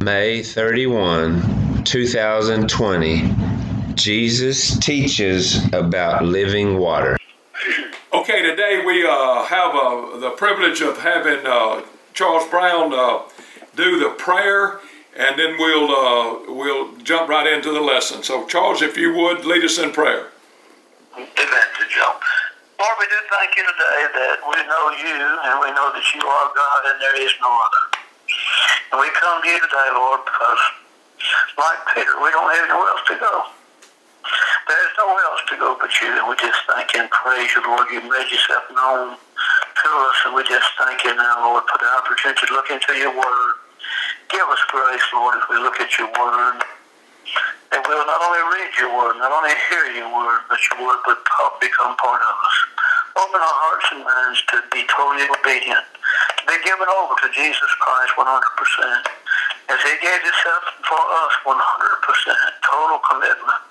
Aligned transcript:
May 0.00 0.42
31, 0.42 1.84
2020. 1.84 3.34
Jesus 3.92 4.78
teaches 4.78 5.70
about 5.74 6.24
living 6.24 6.78
water. 6.78 7.18
Okay, 8.10 8.40
today 8.40 8.82
we 8.86 9.06
uh, 9.06 9.44
have 9.44 9.74
uh, 9.74 10.16
the 10.16 10.30
privilege 10.30 10.80
of 10.80 10.96
having 10.96 11.44
uh, 11.44 11.82
Charles 12.14 12.48
Brown 12.48 12.94
uh, 12.94 13.24
do 13.76 13.98
the 13.98 14.08
prayer, 14.16 14.80
and 15.14 15.38
then 15.38 15.58
we'll 15.58 15.90
uh, 15.94 16.38
we'll 16.48 16.96
jump 17.02 17.28
right 17.28 17.46
into 17.46 17.70
the 17.70 17.82
lesson. 17.82 18.22
So, 18.22 18.46
Charles, 18.46 18.80
if 18.80 18.96
you 18.96 19.12
would 19.12 19.44
lead 19.44 19.62
us 19.62 19.76
in 19.76 19.92
prayer. 19.92 20.28
Amen 21.14 21.28
to 21.36 21.84
Joe. 21.92 22.16
Lord, 22.80 22.96
we 22.98 23.04
do 23.12 23.20
thank 23.28 23.54
you 23.58 23.62
today 23.62 24.08
that 24.14 24.40
we 24.40 24.56
know 24.56 24.84
you 25.04 25.20
and 25.44 25.60
we 25.60 25.68
know 25.76 25.92
that 25.92 26.14
you 26.14 26.26
are 26.26 26.50
God 26.56 26.80
and 26.86 26.98
there 26.98 27.22
is 27.22 27.34
no 27.42 27.52
other. 27.52 27.81
And 28.92 29.00
we 29.00 29.08
come 29.16 29.42
to 29.42 29.48
you 29.48 29.60
today, 29.60 29.88
Lord, 29.94 30.20
because 30.24 30.62
like 31.58 31.80
Peter, 31.94 32.14
we 32.20 32.30
don't 32.30 32.48
have 32.50 32.66
anywhere 32.68 32.90
else 32.92 33.04
to 33.08 33.16
go. 33.16 33.34
There's 34.68 34.92
nowhere 34.98 35.24
else 35.32 35.42
to 35.50 35.56
go 35.58 35.76
but 35.78 35.90
you, 36.00 36.10
and 36.14 36.26
we 36.28 36.34
just 36.38 36.60
thank 36.70 36.94
you 36.94 37.02
and 37.02 37.10
praise 37.10 37.50
you, 37.54 37.62
Lord. 37.66 37.90
You've 37.90 38.06
made 38.06 38.30
yourself 38.30 38.64
known 38.70 39.18
to 39.18 39.88
us, 39.88 40.18
and 40.26 40.34
we 40.34 40.42
just 40.46 40.66
thank 40.78 41.02
you 41.04 41.14
now, 41.14 41.50
Lord, 41.50 41.64
for 41.66 41.78
the 41.78 41.90
opportunity 41.98 42.46
to 42.46 42.52
look 42.54 42.70
into 42.70 42.94
your 42.94 43.12
word. 43.14 43.54
Give 44.30 44.46
us 44.46 44.62
grace, 44.70 45.06
Lord, 45.12 45.36
as 45.36 45.44
we 45.50 45.58
look 45.58 45.80
at 45.82 45.90
your 45.98 46.08
word. 46.14 46.62
And 47.72 47.80
we'll 47.88 48.06
not 48.06 48.20
only 48.22 48.44
read 48.60 48.70
your 48.78 48.92
word, 48.92 49.16
not 49.18 49.32
only 49.32 49.54
hear 49.72 49.84
your 49.96 50.10
word, 50.12 50.44
but 50.48 50.60
your 50.70 50.86
word 50.86 51.00
would 51.06 51.20
become 51.60 51.96
part 51.96 52.22
of 52.22 52.34
us. 52.36 52.56
Open 53.16 53.40
our 53.40 53.58
hearts 53.64 53.86
and 53.92 54.04
minds 54.04 54.40
to 54.52 54.56
be 54.72 54.84
totally 54.88 55.26
obedient 55.28 55.84
be 56.46 56.56
given 56.64 56.88
over 56.88 57.14
to 57.22 57.28
Jesus 57.32 57.70
Christ 57.80 58.12
100%. 58.18 58.26
As 59.72 59.80
he 59.82 59.94
gave 60.02 60.20
himself 60.20 60.64
for 60.84 61.00
us 61.00 61.34
100%, 61.46 61.56
total 62.66 62.98
commitment. 63.06 63.62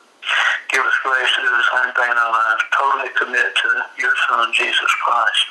Give 0.70 0.82
us 0.82 0.98
grace 1.04 1.32
to 1.36 1.42
do 1.44 1.52
the 1.52 1.68
same 1.76 1.92
thing 1.94 2.10
in 2.10 2.18
our 2.18 2.32
lives. 2.32 2.64
Totally 2.72 3.12
commit 3.18 3.50
to 3.52 3.70
your 4.00 4.16
Son, 4.30 4.54
Jesus 4.56 4.92
Christ. 5.04 5.46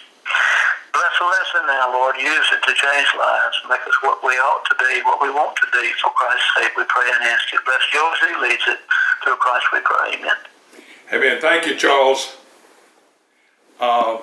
Bless 0.92 1.14
the 1.19 1.27
lesson 1.27 1.62
now, 1.66 1.92
Lord. 1.92 2.16
Use 2.16 2.48
it 2.50 2.62
to 2.64 2.72
change 2.74 3.08
lives. 3.19 3.56
Make 3.69 3.84
us 3.84 3.98
what 4.02 4.25
we 4.25 4.34
ought 4.34 4.64
to 4.70 4.75
be, 4.78 5.02
what 5.02 5.22
we 5.22 5.30
want 5.30 5.54
to 5.60 5.66
be. 5.70 5.86
For 6.02 6.10
Christ's 6.16 6.50
sake, 6.56 6.72
we 6.77 6.84
pray 6.88 7.06
and 7.14 7.22
ask 7.30 7.52
you. 7.52 7.58
Bless 7.64 7.84
Joe 7.92 8.10
as 8.10 8.20
he 8.27 8.32
leads 8.48 8.66
it. 8.66 8.80
Through 9.22 9.36
Christ 9.36 9.66
we 9.72 9.80
pray. 9.80 10.19
Amen. 10.19 10.38
Amen. 11.12 11.41
Thank 11.41 11.66
you, 11.66 11.77
Charles. 11.77 12.36
Uh, 13.78 14.19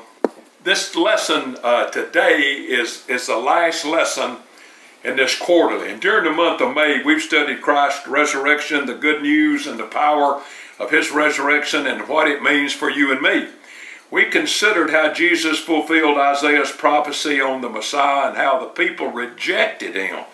this 0.67 0.97
lesson 0.97 1.55
uh, 1.63 1.89
today 1.91 2.41
is, 2.41 3.07
is 3.07 3.27
the 3.27 3.37
last 3.37 3.85
lesson 3.85 4.35
in 5.01 5.15
this 5.15 5.39
quarterly. 5.39 5.89
And 5.89 6.01
during 6.01 6.25
the 6.25 6.31
month 6.31 6.59
of 6.59 6.75
May, 6.75 7.01
we've 7.01 7.21
studied 7.21 7.61
Christ's 7.61 8.05
resurrection, 8.05 8.85
the 8.85 8.93
good 8.93 9.21
news, 9.21 9.65
and 9.65 9.79
the 9.79 9.85
power 9.85 10.41
of 10.77 10.91
his 10.91 11.09
resurrection 11.09 11.87
and 11.87 12.09
what 12.09 12.27
it 12.27 12.43
means 12.43 12.73
for 12.73 12.89
you 12.89 13.13
and 13.13 13.21
me. 13.21 13.47
We 14.11 14.25
considered 14.25 14.89
how 14.89 15.13
Jesus 15.13 15.57
fulfilled 15.57 16.17
Isaiah's 16.17 16.71
prophecy 16.71 17.39
on 17.39 17.61
the 17.61 17.69
Messiah 17.69 18.27
and 18.27 18.37
how 18.37 18.59
the 18.59 18.65
people 18.65 19.07
rejected 19.07 19.95
him. 19.95 20.25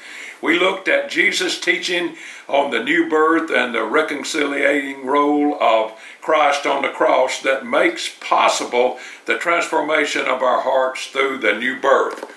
We 0.43 0.59
looked 0.59 0.89
at 0.89 1.09
Jesus' 1.09 1.57
teaching 1.57 2.17
on 2.49 2.69
the 2.69 2.83
new 2.83 3.07
birth 3.07 3.49
and 3.49 3.73
the 3.73 3.85
reconciliating 3.85 5.05
role 5.05 5.55
of 5.63 5.93
Christ 6.21 6.65
on 6.65 6.81
the 6.81 6.89
cross 6.89 7.41
that 7.43 7.65
makes 7.65 8.13
possible 8.19 8.99
the 9.25 9.37
transformation 9.37 10.25
of 10.25 10.43
our 10.43 10.59
hearts 10.59 11.07
through 11.07 11.37
the 11.37 11.53
new 11.53 11.79
birth. 11.79 12.29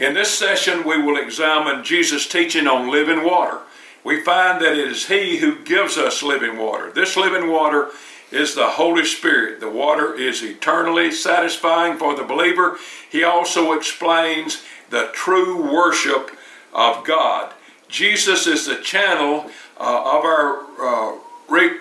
In 0.00 0.14
this 0.14 0.36
session, 0.36 0.82
we 0.84 1.00
will 1.00 1.16
examine 1.16 1.84
Jesus' 1.84 2.26
teaching 2.26 2.66
on 2.66 2.90
living 2.90 3.24
water. 3.24 3.60
We 4.02 4.20
find 4.20 4.60
that 4.60 4.72
it 4.72 4.88
is 4.88 5.06
He 5.06 5.36
who 5.36 5.62
gives 5.62 5.96
us 5.96 6.24
living 6.24 6.58
water. 6.58 6.90
This 6.90 7.16
living 7.16 7.52
water 7.52 7.90
is 8.32 8.56
the 8.56 8.70
Holy 8.70 9.04
Spirit. 9.04 9.60
The 9.60 9.70
water 9.70 10.12
is 10.12 10.42
eternally 10.42 11.12
satisfying 11.12 11.98
for 11.98 12.16
the 12.16 12.24
believer. 12.24 12.78
He 13.08 13.22
also 13.22 13.74
explains 13.74 14.64
the 14.92 15.10
true 15.12 15.74
worship 15.74 16.30
of 16.72 17.04
God. 17.04 17.52
Jesus 17.88 18.46
is 18.46 18.66
the 18.66 18.76
channel 18.76 19.50
uh, 19.80 20.18
of 20.18 20.24
our 20.24 20.60
uh, 20.78 21.18
re- 21.48 21.78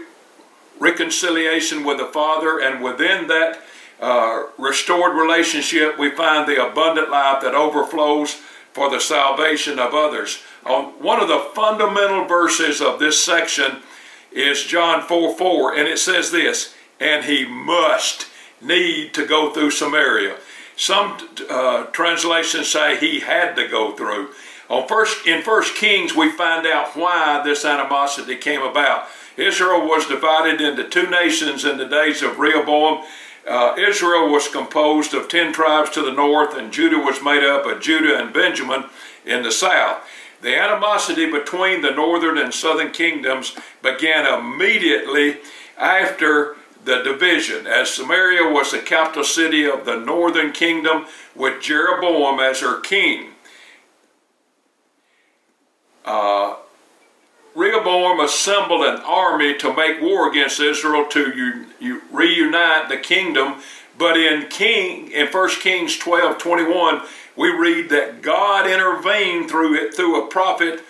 reconciliation 0.80 1.86
with 1.86 2.00
the 2.00 2.06
Father, 2.06 2.60
and 2.60 2.84
within 2.84 3.28
that 3.28 3.62
uh, 4.00 4.44
restored 4.58 5.16
relationship, 5.16 6.00
we 6.00 6.10
find 6.10 6.48
the 6.48 6.66
abundant 6.66 7.12
life 7.12 7.42
that 7.44 7.54
overflows 7.54 8.40
for 8.74 8.90
the 8.90 9.00
salvation 9.00 9.78
of 9.78 9.94
others. 9.94 10.42
On 10.66 10.86
one 11.04 11.22
of 11.22 11.28
the 11.28 11.50
fundamental 11.54 12.26
verses 12.26 12.82
of 12.82 13.00
this 13.00 13.24
section 13.24 13.84
is 14.32 14.64
John 14.64 15.02
4 15.04 15.38
4, 15.38 15.76
and 15.76 15.88
it 15.88 16.00
says 16.00 16.32
this, 16.32 16.74
and 17.00 17.26
he 17.26 17.46
must 17.46 18.28
need 18.62 19.14
to 19.14 19.26
go 19.26 19.52
through 19.52 19.72
Samaria. 19.72 20.38
Some 20.76 21.18
uh, 21.50 21.86
translations 21.86 22.70
say 22.70 22.98
he 22.98 23.20
had 23.20 23.56
to 23.56 23.68
go 23.68 23.96
through. 23.96 24.30
On 24.70 24.88
first, 24.88 25.28
in 25.28 25.42
First 25.42 25.76
Kings, 25.76 26.16
we 26.16 26.32
find 26.32 26.66
out 26.66 26.96
why 26.96 27.42
this 27.44 27.66
animosity 27.66 28.38
came 28.38 28.62
about. 28.62 29.08
Israel 29.38 29.86
was 29.86 30.08
divided 30.08 30.62
into 30.62 30.88
two 30.88 31.10
nations 31.10 31.66
in 31.66 31.78
the 31.78 31.88
days 31.88 32.22
of 32.22 32.40
Rehoboam. 32.40 33.04
Uh, 33.48 33.76
Israel 33.78 34.30
was 34.30 34.48
composed 34.48 35.14
of 35.14 35.28
ten 35.28 35.52
tribes 35.52 35.90
to 35.92 36.02
the 36.02 36.12
north, 36.14 36.56
and 36.56 36.72
Judah 36.72 37.00
was 37.00 37.22
made 37.24 37.44
up 37.44 37.66
of 37.66 37.82
Judah 37.82 38.18
and 38.18 38.34
Benjamin 38.34 38.86
in 39.26 39.44
the 39.44 39.52
south. 39.52 40.08
The 40.42 40.58
animosity 40.58 41.30
between 41.30 41.82
the 41.82 41.92
northern 41.92 42.38
and 42.38 42.54
southern 42.54 42.92
kingdoms 42.92 43.56
began 43.84 44.26
immediately 44.26 45.38
after 45.78 46.56
the 46.84 47.02
division, 47.04 47.68
as 47.68 47.92
Samaria 47.92 48.52
was 48.52 48.72
the 48.72 48.80
capital 48.80 49.24
city 49.24 49.66
of 49.66 49.86
the 49.86 49.98
northern 49.98 50.52
kingdom 50.52 51.06
with 51.36 51.62
Jeroboam 51.62 52.40
as 52.40 52.62
her 52.62 52.80
king. 52.80 53.32
Uh, 56.04 56.56
Rehoboam 57.54 58.22
assembled 58.22 58.86
an 58.86 59.02
army 59.02 59.56
to 59.58 59.74
make 59.74 60.02
war 60.02 60.30
against 60.30 60.60
Israel 60.60 61.06
to 61.08 61.66
reunite 62.10 62.88
the 62.88 62.98
kingdom. 62.98 63.62
But 63.98 64.18
in 64.18 64.48
King 64.48 65.12
in 65.12 65.28
1 65.28 65.50
Kings 65.62 65.98
12 65.98 66.38
21, 66.38 67.02
we 67.36 67.50
read 67.50 67.90
that 67.90 68.22
God 68.22 68.70
intervened 68.70 69.50
through 69.50 69.76
it 69.76 69.94
through 69.94 70.24
a 70.24 70.28
prophet 70.28 70.82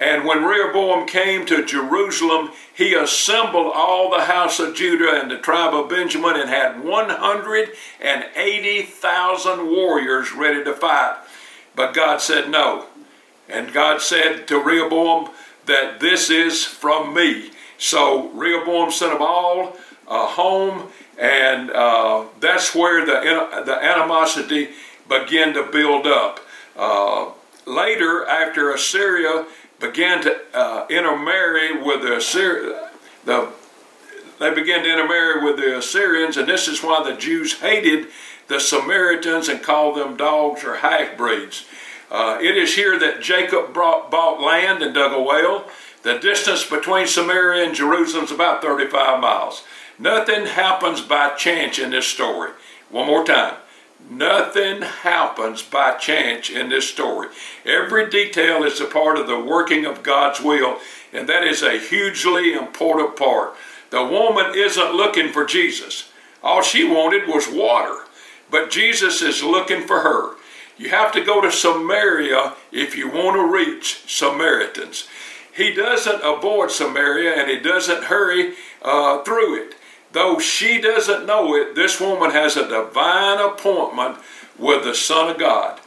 and 0.00 0.24
when 0.24 0.44
Rehoboam 0.44 1.06
came 1.06 1.46
to 1.46 1.64
Jerusalem, 1.64 2.50
he 2.74 2.94
assembled 2.94 3.70
all 3.74 4.10
the 4.10 4.24
house 4.24 4.58
of 4.58 4.74
Judah 4.74 5.20
and 5.20 5.30
the 5.30 5.38
tribe 5.38 5.72
of 5.72 5.88
Benjamin 5.88 6.34
and 6.34 6.50
had 6.50 6.82
180,000 6.82 9.66
warriors 9.66 10.32
ready 10.32 10.64
to 10.64 10.72
fight. 10.72 11.18
But 11.76 11.94
God 11.94 12.20
said 12.20 12.50
no. 12.50 12.86
And 13.48 13.72
God 13.72 14.00
said 14.00 14.48
to 14.48 14.58
Rehoboam 14.58 15.30
that 15.66 16.00
this 16.00 16.28
is 16.28 16.64
from 16.64 17.14
me. 17.14 17.52
So 17.78 18.30
Rehoboam 18.30 18.90
sent 18.90 19.12
them 19.12 19.22
all 19.22 19.76
uh, 20.08 20.26
home, 20.26 20.88
and 21.18 21.70
uh, 21.70 22.24
that's 22.40 22.74
where 22.74 23.06
the, 23.06 23.62
the 23.64 23.78
animosity 23.80 24.70
began 25.08 25.54
to 25.54 25.62
build 25.62 26.04
up. 26.06 26.40
Uh, 26.76 27.30
later, 27.66 28.26
after 28.26 28.72
Assyria 28.72 29.46
began 29.86 30.22
to 30.22 30.36
uh, 30.54 30.86
intermarry 30.88 31.82
with 31.82 32.02
the 32.02 32.16
Assyrians. 32.16 32.76
The, 33.24 33.48
they 34.38 34.54
began 34.54 34.82
to 34.82 34.92
intermarry 34.92 35.44
with 35.44 35.56
the 35.56 35.78
Assyrians, 35.78 36.36
and 36.36 36.48
this 36.48 36.68
is 36.68 36.82
why 36.82 37.02
the 37.02 37.16
Jews 37.16 37.60
hated 37.60 38.08
the 38.48 38.60
Samaritans 38.60 39.48
and 39.48 39.62
called 39.62 39.96
them 39.96 40.16
dogs 40.16 40.64
or 40.64 40.76
half 40.76 41.16
breeds. 41.16 41.66
Uh, 42.10 42.38
it 42.40 42.56
is 42.56 42.74
here 42.74 42.98
that 42.98 43.22
Jacob 43.22 43.72
brought, 43.72 44.10
bought 44.10 44.40
land 44.40 44.82
and 44.82 44.94
dug 44.94 45.12
a 45.12 45.22
well. 45.22 45.68
The 46.02 46.18
distance 46.18 46.68
between 46.68 47.06
Samaria 47.06 47.64
and 47.64 47.74
Jerusalem 47.74 48.24
is 48.24 48.30
about 48.30 48.62
35 48.62 49.20
miles. 49.20 49.64
Nothing 49.98 50.46
happens 50.46 51.00
by 51.00 51.30
chance 51.30 51.78
in 51.78 51.90
this 51.90 52.06
story. 52.06 52.50
One 52.90 53.06
more 53.06 53.24
time. 53.24 53.56
Nothing 54.08 54.82
happens 54.82 55.62
by 55.62 55.92
chance 55.92 56.50
in 56.50 56.68
this 56.68 56.88
story. 56.88 57.28
Every 57.64 58.10
detail 58.10 58.62
is 58.62 58.80
a 58.80 58.84
part 58.84 59.18
of 59.18 59.26
the 59.26 59.40
working 59.40 59.86
of 59.86 60.02
God's 60.02 60.40
will, 60.40 60.78
and 61.12 61.28
that 61.28 61.42
is 61.44 61.62
a 61.62 61.78
hugely 61.78 62.52
important 62.52 63.16
part. 63.16 63.54
The 63.90 64.04
woman 64.04 64.52
isn't 64.54 64.94
looking 64.94 65.32
for 65.32 65.44
Jesus. 65.44 66.10
All 66.42 66.60
she 66.60 66.84
wanted 66.84 67.26
was 67.26 67.48
water, 67.48 68.04
but 68.50 68.70
Jesus 68.70 69.22
is 69.22 69.42
looking 69.42 69.86
for 69.86 70.00
her. 70.00 70.34
You 70.76 70.90
have 70.90 71.12
to 71.12 71.24
go 71.24 71.40
to 71.40 71.50
Samaria 71.50 72.54
if 72.72 72.96
you 72.96 73.08
want 73.08 73.36
to 73.36 73.50
reach 73.50 74.02
Samaritans. 74.06 75.08
He 75.56 75.72
doesn't 75.72 76.20
avoid 76.22 76.70
Samaria 76.70 77.34
and 77.34 77.48
he 77.48 77.58
doesn't 77.58 78.04
hurry 78.04 78.54
uh, 78.82 79.22
through 79.22 79.62
it. 79.62 79.74
Though 80.14 80.38
she 80.38 80.80
doesn't 80.80 81.26
know 81.26 81.56
it, 81.56 81.74
this 81.74 82.00
woman 82.00 82.30
has 82.30 82.56
a 82.56 82.68
divine 82.68 83.40
appointment 83.40 84.18
with 84.56 84.84
the 84.84 84.94
Son 84.94 85.28
of 85.28 85.38
God. 85.38 85.80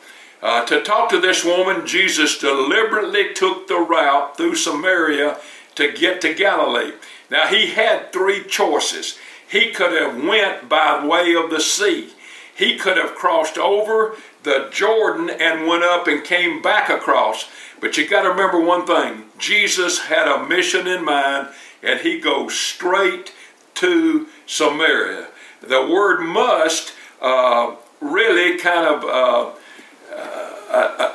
Uh, 0.43 0.65
to 0.65 0.83
talk 0.83 1.09
to 1.09 1.19
this 1.19 1.45
woman, 1.45 1.87
Jesus 1.87 2.37
deliberately 2.37 3.33
took 3.33 3.67
the 3.67 3.79
route 3.79 4.35
through 4.35 4.55
Samaria 4.55 5.37
to 5.75 5.93
get 5.93 6.19
to 6.21 6.33
Galilee. 6.33 6.91
Now 7.31 7.47
he 7.47 7.67
had 7.67 8.11
three 8.11 8.43
choices. 8.43 9.17
He 9.49 9.71
could 9.71 9.93
have 9.93 10.21
went 10.21 10.67
by 10.67 11.05
way 11.05 11.33
of 11.33 11.49
the 11.49 11.61
sea. 11.61 12.09
He 12.53 12.75
could 12.75 12.97
have 12.97 13.15
crossed 13.15 13.57
over 13.57 14.17
the 14.43 14.67
Jordan 14.71 15.29
and 15.29 15.67
went 15.67 15.83
up 15.83 16.05
and 16.05 16.21
came 16.21 16.61
back 16.61 16.89
across. 16.89 17.49
But 17.79 17.95
you 17.95 18.05
got 18.05 18.23
to 18.23 18.29
remember 18.29 18.59
one 18.59 18.85
thing 18.85 19.29
Jesus 19.37 20.07
had 20.07 20.27
a 20.27 20.45
mission 20.45 20.85
in 20.85 21.05
mind, 21.05 21.47
and 21.81 22.01
he 22.01 22.19
goes 22.19 22.59
straight 22.59 23.31
to 23.77 24.27
Samaria. 24.45 25.27
The 25.61 25.87
word 25.87 26.21
must 26.21 26.93
uh, 27.21 27.75
really 27.99 28.57
kind 28.57 28.87
of 28.87 29.03
uh, 29.03 29.51
uh, 30.13 30.55
uh, 30.71 31.13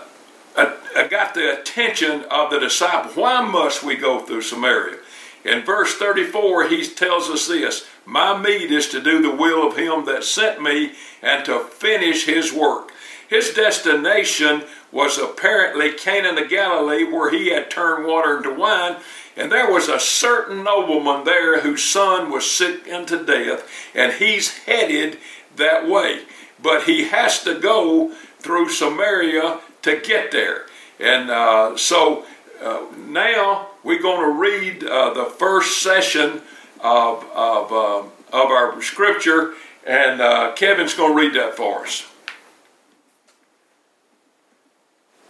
uh 0.56 1.08
got 1.08 1.34
the 1.34 1.60
attention 1.60 2.24
of 2.30 2.50
the 2.50 2.58
disciple. 2.58 3.12
Why 3.12 3.42
must 3.42 3.82
we 3.82 3.96
go 3.96 4.20
through 4.20 4.42
Samaria? 4.42 4.98
In 5.44 5.62
verse 5.62 5.94
34, 5.94 6.68
he 6.68 6.86
tells 6.86 7.28
us 7.28 7.48
this 7.48 7.86
My 8.06 8.38
meat 8.38 8.70
is 8.70 8.88
to 8.88 9.00
do 9.00 9.20
the 9.20 9.34
will 9.34 9.66
of 9.66 9.76
him 9.76 10.04
that 10.06 10.24
sent 10.24 10.62
me 10.62 10.92
and 11.22 11.44
to 11.44 11.60
finish 11.60 12.26
his 12.26 12.52
work. 12.52 12.92
His 13.28 13.52
destination 13.54 14.64
was 14.90 15.18
apparently 15.18 15.92
Cana 15.92 16.40
of 16.40 16.50
Galilee, 16.50 17.04
where 17.04 17.30
he 17.30 17.50
had 17.50 17.70
turned 17.70 18.06
water 18.06 18.36
into 18.36 18.54
wine. 18.54 18.96
And 19.36 19.50
there 19.50 19.70
was 19.70 19.88
a 19.88 19.98
certain 19.98 20.62
nobleman 20.62 21.24
there 21.24 21.60
whose 21.60 21.82
son 21.82 22.30
was 22.30 22.50
sick 22.50 22.86
unto 22.92 23.24
death, 23.24 23.68
and 23.94 24.12
he's 24.12 24.58
headed 24.58 25.18
that 25.56 25.88
way. 25.88 26.22
But 26.60 26.84
he 26.84 27.04
has 27.04 27.42
to 27.44 27.58
go 27.58 28.12
through 28.38 28.68
Samaria 28.68 29.60
to 29.82 30.00
get 30.00 30.32
there. 30.32 30.66
And 31.00 31.30
uh, 31.30 31.76
so 31.76 32.26
uh, 32.62 32.86
now 32.96 33.68
we're 33.82 34.02
going 34.02 34.20
to 34.20 34.38
read 34.38 34.84
uh, 34.84 35.14
the 35.14 35.24
first 35.24 35.82
session 35.82 36.42
of, 36.80 37.24
of, 37.34 37.72
uh, 37.72 37.98
of 38.32 38.50
our 38.50 38.80
scripture, 38.82 39.54
and 39.86 40.20
uh, 40.20 40.52
Kevin's 40.54 40.94
going 40.94 41.12
to 41.12 41.18
read 41.18 41.34
that 41.34 41.56
for 41.56 41.86
us. 41.86 42.08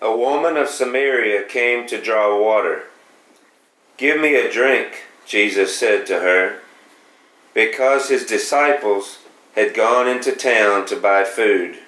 A 0.01 0.15
woman 0.15 0.57
of 0.57 0.69
Samaria 0.69 1.45
came 1.45 1.87
to 1.87 2.03
draw 2.03 2.43
water. 2.43 2.85
Give 3.97 4.21
me 4.21 4.35
a 4.35 4.51
drink, 4.51 5.05
Jesus 5.27 5.79
said 5.79 6.07
to 6.07 6.21
her, 6.21 6.61
because 7.55 8.09
his 8.09 8.25
disciples 8.27 9.19
had 9.55 9.75
gone 9.75 10.09
into 10.09 10.33
town 10.33 10.87
to 10.87 10.97
buy 10.97 11.25
food. 11.25 11.79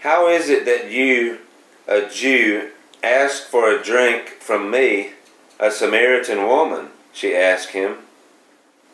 How 0.00 0.28
is 0.28 0.48
it 0.48 0.64
that 0.64 0.90
you, 0.90 1.38
a 1.86 2.08
Jew, 2.08 2.70
ask 3.02 3.42
for 3.42 3.70
a 3.70 3.82
drink 3.82 4.28
from 4.40 4.70
me, 4.70 5.10
a 5.58 5.70
Samaritan 5.70 6.46
woman? 6.46 6.88
she 7.12 7.36
asked 7.36 7.70
him. 7.70 7.96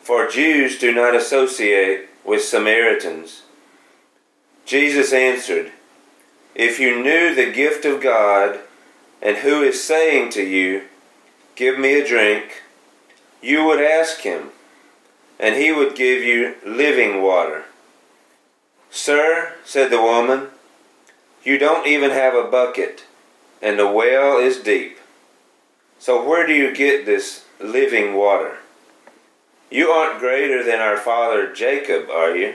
For 0.01 0.27
Jews 0.27 0.77
do 0.77 0.93
not 0.93 1.15
associate 1.15 2.09
with 2.25 2.43
Samaritans. 2.43 3.43
Jesus 4.65 5.13
answered, 5.13 5.71
if 6.55 6.79
you 6.79 7.01
knew 7.01 7.35
the 7.35 7.51
gift 7.51 7.85
of 7.85 8.01
God 8.01 8.59
and 9.21 9.37
who 9.37 9.61
is 9.61 9.83
saying 9.83 10.31
to 10.31 10.43
you, 10.43 10.83
Give 11.57 11.79
me 11.79 11.99
a 11.99 12.07
drink, 12.07 12.61
you 13.41 13.65
would 13.65 13.81
ask 13.81 14.19
him, 14.19 14.49
and 15.39 15.55
he 15.55 15.71
would 15.71 15.95
give 15.95 16.21
you 16.21 16.53
living 16.63 17.23
water. 17.23 17.65
Sir, 18.91 19.55
said 19.65 19.89
the 19.89 19.99
woman, 19.99 20.49
you 21.43 21.57
don't 21.57 21.87
even 21.87 22.11
have 22.11 22.35
a 22.35 22.43
bucket, 22.43 23.05
and 23.59 23.79
the 23.79 23.87
well 23.87 24.37
is 24.37 24.57
deep. 24.57 24.99
So 25.97 26.23
where 26.23 26.45
do 26.45 26.53
you 26.53 26.75
get 26.75 27.07
this 27.07 27.45
living 27.59 28.13
water? 28.13 28.59
You 29.71 29.89
aren't 29.89 30.19
greater 30.19 30.63
than 30.63 30.79
our 30.79 30.97
father 30.97 31.51
Jacob, 31.51 32.07
are 32.11 32.37
you? 32.37 32.53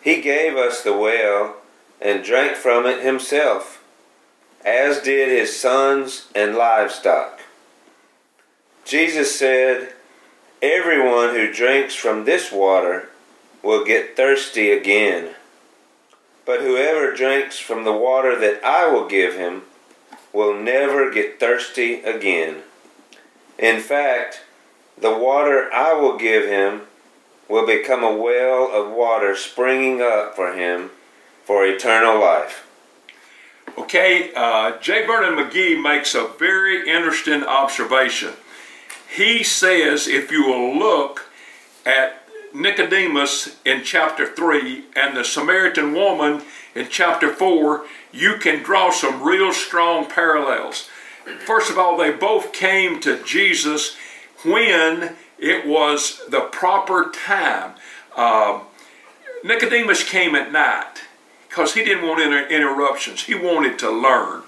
He 0.00 0.22
gave 0.22 0.56
us 0.56 0.82
the 0.82 0.96
well 0.96 1.56
and 2.00 2.24
drank 2.24 2.56
from 2.56 2.86
it 2.86 3.04
himself, 3.04 3.84
as 4.64 5.02
did 5.02 5.28
his 5.28 5.60
sons 5.60 6.28
and 6.34 6.54
livestock. 6.54 7.41
Jesus 8.92 9.38
said, 9.38 9.94
Everyone 10.60 11.30
who 11.30 11.50
drinks 11.50 11.94
from 11.94 12.26
this 12.26 12.52
water 12.52 13.08
will 13.62 13.86
get 13.86 14.18
thirsty 14.18 14.70
again. 14.70 15.30
But 16.44 16.60
whoever 16.60 17.16
drinks 17.16 17.58
from 17.58 17.84
the 17.84 17.92
water 17.94 18.38
that 18.38 18.62
I 18.62 18.86
will 18.92 19.08
give 19.08 19.34
him 19.34 19.62
will 20.30 20.54
never 20.54 21.10
get 21.10 21.40
thirsty 21.40 22.02
again. 22.02 22.56
In 23.58 23.80
fact, 23.80 24.42
the 25.00 25.16
water 25.16 25.72
I 25.72 25.94
will 25.94 26.18
give 26.18 26.46
him 26.46 26.82
will 27.48 27.66
become 27.66 28.04
a 28.04 28.14
well 28.14 28.70
of 28.70 28.94
water 28.94 29.34
springing 29.34 30.02
up 30.02 30.36
for 30.36 30.52
him 30.52 30.90
for 31.44 31.64
eternal 31.64 32.20
life. 32.20 32.68
Okay, 33.78 34.32
uh, 34.36 34.78
J. 34.82 35.06
Vernon 35.06 35.42
McGee 35.42 35.82
makes 35.82 36.14
a 36.14 36.28
very 36.38 36.86
interesting 36.86 37.42
observation. 37.42 38.34
He 39.14 39.42
says 39.42 40.08
if 40.08 40.30
you 40.30 40.46
will 40.46 40.74
look 40.74 41.26
at 41.84 42.26
Nicodemus 42.54 43.56
in 43.62 43.84
chapter 43.84 44.26
3 44.26 44.84
and 44.96 45.14
the 45.16 45.24
Samaritan 45.24 45.92
woman 45.92 46.42
in 46.74 46.88
chapter 46.88 47.32
4, 47.32 47.84
you 48.10 48.36
can 48.38 48.62
draw 48.62 48.90
some 48.90 49.22
real 49.22 49.52
strong 49.52 50.08
parallels. 50.08 50.88
First 51.44 51.70
of 51.70 51.78
all, 51.78 51.98
they 51.98 52.10
both 52.10 52.54
came 52.54 53.00
to 53.00 53.22
Jesus 53.22 53.96
when 54.44 55.14
it 55.38 55.66
was 55.66 56.22
the 56.30 56.40
proper 56.40 57.10
time. 57.10 57.74
Uh, 58.16 58.60
Nicodemus 59.44 60.08
came 60.08 60.34
at 60.34 60.52
night 60.52 61.02
because 61.48 61.74
he 61.74 61.84
didn't 61.84 62.08
want 62.08 62.22
inter- 62.22 62.48
interruptions. 62.48 63.24
He 63.24 63.34
wanted 63.34 63.78
to 63.80 63.90
learn. 63.90 64.41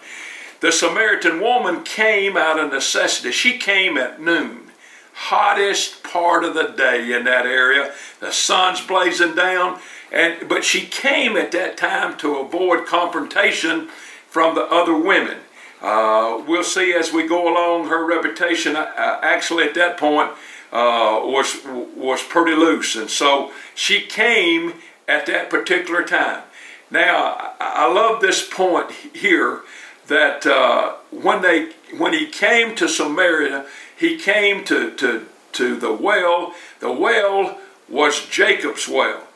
The 0.65 0.73
Samaritan 0.73 1.43
woman 1.43 1.83
came 1.83 2.39
out 2.39 2.59
of 2.59 2.73
necessity. 2.73 3.33
She 3.33 3.59
came 3.59 3.99
at 3.99 4.19
noon, 4.19 4.71
hottest 5.13 6.03
part 6.03 6.43
of 6.43 6.55
the 6.55 6.69
day 6.69 7.13
in 7.13 7.25
that 7.25 7.45
area. 7.45 7.93
The 8.21 8.33
sun's 8.33 8.81
blazing 8.81 9.35
down, 9.35 9.79
and 10.11 10.49
but 10.49 10.65
she 10.65 10.87
came 10.87 11.37
at 11.37 11.53
that 11.53 11.77
time 11.77 12.17
to 12.17 12.39
avoid 12.39 12.87
confrontation 12.87 13.89
from 14.27 14.55
the 14.55 14.63
other 14.63 14.97
women. 14.97 15.41
Uh, 15.83 16.43
we'll 16.49 16.65
see 16.65 16.95
as 16.95 17.13
we 17.13 17.29
go 17.29 17.47
along. 17.47 17.89
Her 17.89 18.03
reputation, 18.03 18.75
uh, 18.75 19.19
actually, 19.23 19.65
at 19.65 19.75
that 19.75 19.99
point, 19.99 20.31
uh, 20.73 21.21
was 21.25 21.59
was 21.95 22.23
pretty 22.23 22.57
loose, 22.57 22.97
and 22.97 23.11
so 23.11 23.53
she 23.75 24.01
came 24.01 24.81
at 25.07 25.27
that 25.27 25.51
particular 25.51 26.03
time. 26.05 26.43
Now, 26.91 27.53
I 27.61 27.93
love 27.93 28.23
this 28.23 28.49
point 28.49 28.91
here 28.93 29.61
that 30.09 30.47
uh, 30.47 30.95
when 31.11 31.43
they 31.43 31.71
when 31.97 32.13
he 32.13 32.27
came 32.27 32.75
to 32.77 32.89
Samaria, 32.89 33.67
he 33.97 34.19
came 34.19 34.65
to, 34.65 34.95
to, 34.97 35.27
to 35.53 35.77
the 35.77 35.93
well. 35.93 36.55
The 36.81 36.93
well 36.93 37.59
was 37.89 38.27
Jacob's 38.27 38.89
well. 38.89 39.27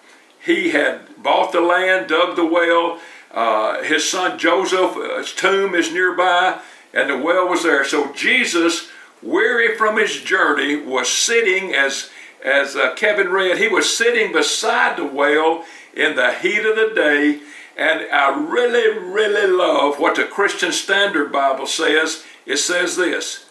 He 0.45 0.71
had 0.71 1.23
bought 1.23 1.53
the 1.53 1.61
land, 1.61 2.09
dug 2.09 2.37
the 2.37 2.47
well. 2.47 3.01
Uh, 3.31 3.83
his 3.83 4.09
son 4.09 4.39
Joseph's 4.39 5.35
tomb 5.35 5.75
is 5.75 5.93
nearby, 5.93 6.61
and 6.93 7.11
the 7.11 7.19
well 7.19 7.49
was 7.49 7.63
there. 7.63 7.85
So 7.85 8.13
Jesus, 8.13 8.89
weary 9.23 9.77
from 9.77 9.99
his 9.99 10.23
journey, 10.23 10.77
was 10.77 11.09
sitting 11.09 11.75
as 11.75 12.11
as 12.45 12.77
uh, 12.77 12.95
Kevin 12.95 13.29
read. 13.29 13.59
He 13.59 13.69
was 13.69 13.97
sitting 13.97 14.33
beside 14.33 14.97
the 14.97 15.05
well 15.05 15.65
in 15.93 16.15
the 16.15 16.33
heat 16.33 16.65
of 16.65 16.77
the 16.77 16.93
day. 16.95 17.41
And 17.78 18.11
I 18.12 18.37
really, 18.37 18.99
really 18.99 19.47
love 19.47 20.00
what 20.00 20.16
the 20.16 20.25
Christian 20.25 20.73
Standard 20.73 21.30
Bible 21.30 21.66
says. 21.66 22.25
It 22.44 22.56
says 22.56 22.97
this 22.97 23.47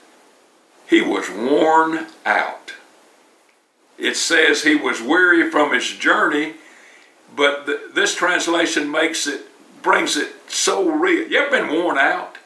He 0.90 1.02
was 1.02 1.30
worn 1.30 2.08
out. 2.26 2.74
It 3.98 4.16
says 4.16 4.64
he 4.64 4.76
was 4.76 5.02
weary 5.02 5.50
from 5.50 5.74
his 5.74 5.88
journey, 5.88 6.56
but 7.36 7.66
th- 7.66 7.80
this 7.96 8.14
translation 8.14 8.92
makes 8.92 9.26
it, 9.26 9.42
brings 9.82 10.16
it 10.16 10.36
so 10.52 10.88
real. 10.88 11.28
You 11.28 11.40
ever 11.40 11.50
been 11.50 11.74
worn 11.74 11.98
out? 11.98 12.38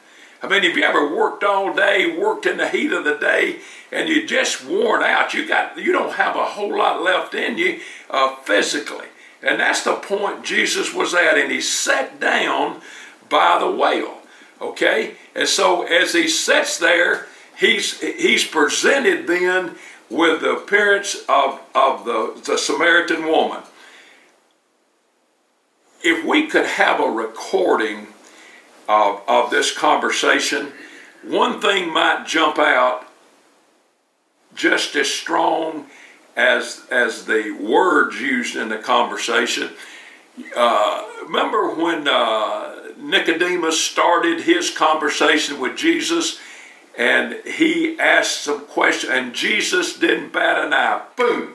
I 0.42 0.48
mean, 0.48 0.62
have 0.62 0.76
you 0.76 0.82
ever 0.82 1.14
worked 1.14 1.44
all 1.44 1.74
day, 1.74 2.16
worked 2.16 2.46
in 2.46 2.56
the 2.56 2.68
heat 2.68 2.90
of 2.90 3.04
the 3.04 3.16
day, 3.16 3.58
and 3.92 4.08
you're 4.08 4.26
just 4.26 4.64
worn 4.64 5.02
out? 5.02 5.34
You 5.34 5.46
got, 5.46 5.76
you 5.76 5.92
don't 5.92 6.14
have 6.14 6.36
a 6.36 6.44
whole 6.44 6.76
lot 6.78 7.02
left 7.02 7.34
in 7.34 7.58
you 7.58 7.80
uh, 8.08 8.36
physically. 8.36 9.06
And 9.42 9.60
that's 9.60 9.82
the 9.82 9.94
point 9.94 10.44
Jesus 10.44 10.94
was 10.94 11.14
at. 11.14 11.36
And 11.36 11.50
he 11.50 11.60
sat 11.60 12.20
down 12.20 12.80
by 13.28 13.58
the 13.58 13.70
well. 13.70 14.18
Okay? 14.60 15.14
And 15.34 15.48
so 15.48 15.82
as 15.82 16.12
he 16.12 16.28
sits 16.28 16.78
there, 16.78 17.26
he's 17.56 18.00
he's 18.00 18.46
presented 18.46 19.26
then 19.26 19.76
with 20.12 20.42
the 20.42 20.52
appearance 20.56 21.16
of, 21.28 21.60
of 21.74 22.04
the, 22.04 22.40
the 22.44 22.58
Samaritan 22.58 23.26
woman. 23.26 23.62
If 26.04 26.24
we 26.24 26.46
could 26.46 26.66
have 26.66 27.00
a 27.00 27.10
recording 27.10 28.08
of, 28.88 29.22
of 29.26 29.50
this 29.50 29.76
conversation, 29.76 30.72
one 31.22 31.60
thing 31.60 31.92
might 31.92 32.26
jump 32.26 32.58
out 32.58 33.06
just 34.54 34.94
as 34.96 35.08
strong 35.08 35.86
as 36.36 36.82
as 36.90 37.26
the 37.26 37.50
words 37.60 38.20
used 38.20 38.56
in 38.56 38.68
the 38.68 38.78
conversation. 38.78 39.70
Uh, 40.56 41.06
remember 41.24 41.74
when 41.74 42.08
uh, 42.08 42.92
Nicodemus 42.98 43.78
started 43.78 44.42
his 44.42 44.70
conversation 44.70 45.60
with 45.60 45.76
Jesus, 45.76 46.38
and 46.96 47.34
he 47.44 47.98
asked 47.98 48.40
some 48.42 48.66
questions, 48.66 49.12
and 49.12 49.34
Jesus 49.34 49.98
didn't 49.98 50.32
bat 50.32 50.64
an 50.64 50.72
eye. 50.72 51.02
Boom! 51.16 51.54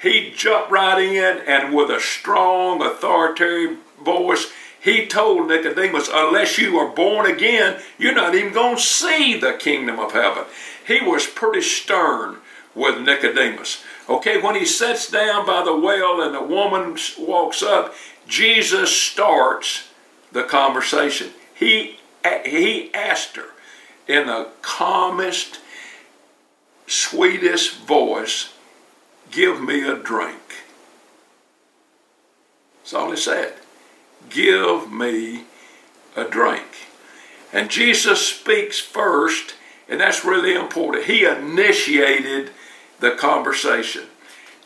He 0.00 0.32
jumped 0.36 0.70
right 0.70 1.00
in, 1.00 1.38
and 1.46 1.74
with 1.74 1.90
a 1.90 2.00
strong, 2.00 2.82
authoritative 2.82 3.78
voice, 4.04 4.52
he 4.80 5.06
told 5.06 5.48
Nicodemus, 5.48 6.08
unless 6.12 6.58
you 6.58 6.78
are 6.78 6.94
born 6.94 7.28
again, 7.28 7.80
you're 7.98 8.14
not 8.14 8.34
even 8.34 8.52
going 8.52 8.76
to 8.76 8.82
see 8.82 9.36
the 9.36 9.54
kingdom 9.54 9.98
of 9.98 10.12
heaven. 10.12 10.44
He 10.86 11.00
was 11.00 11.26
pretty 11.26 11.62
stern 11.62 12.36
with 12.74 13.00
Nicodemus. 13.00 13.82
Okay, 14.08 14.40
when 14.40 14.54
he 14.54 14.64
sits 14.64 15.10
down 15.10 15.46
by 15.46 15.64
the 15.64 15.76
well 15.76 16.20
and 16.20 16.34
the 16.34 16.42
woman 16.42 16.96
walks 17.18 17.62
up, 17.62 17.94
Jesus 18.28 18.90
starts 18.90 19.88
the 20.32 20.44
conversation. 20.44 21.30
He, 21.54 21.98
he 22.44 22.92
asked 22.94 23.36
her 23.36 23.48
in 24.06 24.26
the 24.26 24.48
calmest, 24.62 25.60
sweetest 26.86 27.78
voice, 27.80 28.52
Give 29.30 29.60
me 29.60 29.82
a 29.82 29.96
drink. 29.96 30.40
That's 32.78 32.94
all 32.94 33.10
he 33.10 33.16
said. 33.16 33.54
Give 34.30 34.92
me 34.92 35.44
a 36.14 36.24
drink. 36.24 36.62
And 37.52 37.68
Jesus 37.68 38.26
speaks 38.26 38.78
first, 38.78 39.54
and 39.88 40.00
that's 40.00 40.24
really 40.24 40.54
important. 40.54 41.06
He 41.06 41.24
initiated 41.24 42.50
the 43.00 43.12
conversation. 43.12 44.04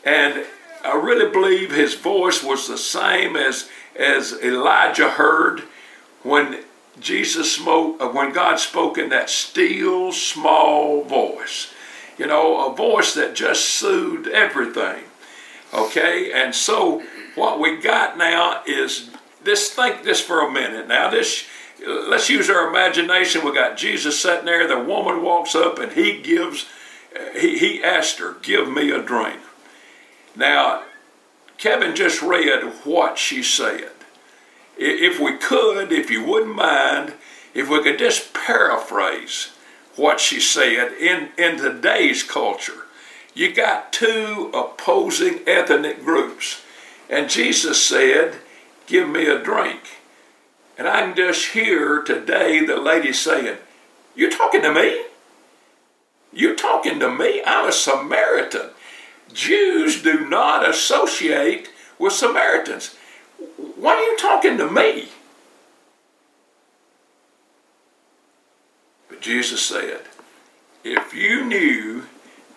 And 0.03 0.45
I 0.83 0.95
really 0.95 1.31
believe 1.31 1.71
his 1.71 1.95
voice 1.95 2.43
was 2.43 2.67
the 2.67 2.77
same 2.77 3.35
as, 3.35 3.69
as 3.95 4.33
Elijah 4.41 5.11
heard 5.11 5.61
when 6.23 6.63
Jesus 6.99 7.53
spoke, 7.53 8.01
uh, 8.01 8.09
when 8.09 8.33
God 8.33 8.59
spoke 8.59 8.97
in 8.97 9.09
that 9.09 9.29
still 9.29 10.11
small 10.11 11.03
voice. 11.03 11.73
You 12.17 12.27
know, 12.27 12.71
a 12.71 12.75
voice 12.75 13.13
that 13.15 13.35
just 13.35 13.65
soothed 13.65 14.27
everything. 14.27 15.03
Okay, 15.73 16.31
and 16.33 16.53
so 16.53 17.01
what 17.35 17.59
we 17.59 17.77
got 17.77 18.17
now 18.17 18.61
is 18.67 19.09
this. 19.43 19.73
Think 19.73 20.03
this 20.03 20.19
for 20.19 20.45
a 20.45 20.51
minute. 20.51 20.87
Now, 20.87 21.09
this 21.09 21.45
let's 21.87 22.29
use 22.29 22.49
our 22.49 22.67
imagination. 22.69 23.45
We 23.45 23.53
got 23.53 23.77
Jesus 23.77 24.19
sitting 24.19 24.45
there. 24.45 24.67
The 24.67 24.79
woman 24.79 25.23
walks 25.23 25.55
up 25.55 25.79
and 25.79 25.93
he 25.93 26.21
gives 26.21 26.67
he, 27.39 27.57
he 27.57 27.83
asked 27.83 28.19
her, 28.19 28.35
Give 28.41 28.69
me 28.69 28.91
a 28.91 29.01
drink. 29.01 29.39
Now, 30.35 30.83
Kevin 31.57 31.95
just 31.95 32.21
read 32.21 32.63
what 32.83 33.17
she 33.17 33.43
said. 33.43 33.91
If 34.77 35.19
we 35.19 35.37
could, 35.37 35.91
if 35.91 36.09
you 36.09 36.23
wouldn't 36.23 36.55
mind, 36.55 37.13
if 37.53 37.69
we 37.69 37.83
could 37.83 37.99
just 37.99 38.33
paraphrase 38.33 39.51
what 39.95 40.19
she 40.19 40.39
said 40.39 40.93
in, 40.93 41.29
in 41.37 41.57
today's 41.57 42.23
culture, 42.23 42.85
you 43.33 43.53
got 43.53 43.93
two 43.93 44.49
opposing 44.53 45.41
ethnic 45.45 46.03
groups. 46.03 46.61
And 47.09 47.29
Jesus 47.29 47.83
said, 47.83 48.37
Give 48.87 49.07
me 49.07 49.25
a 49.25 49.41
drink. 49.41 49.81
And 50.77 50.87
I 50.87 51.01
can 51.01 51.15
just 51.15 51.49
hear 51.49 52.01
today 52.01 52.65
the 52.65 52.77
lady 52.77 53.13
saying, 53.13 53.57
You're 54.15 54.31
talking 54.31 54.61
to 54.63 54.73
me? 54.73 55.03
You're 56.33 56.55
talking 56.55 56.99
to 56.99 57.09
me? 57.09 57.41
I'm 57.45 57.67
a 57.67 57.71
Samaritan. 57.71 58.69
Jews 59.33 60.01
do 60.01 60.27
not 60.27 60.67
associate 60.67 61.69
with 61.99 62.13
Samaritans. 62.13 62.95
Why 63.75 63.95
are 63.95 64.01
you 64.01 64.17
talking 64.17 64.57
to 64.57 64.69
me? 64.69 65.09
But 69.09 69.21
Jesus 69.21 69.61
said, 69.61 70.01
if 70.83 71.13
you 71.13 71.45
knew 71.45 72.03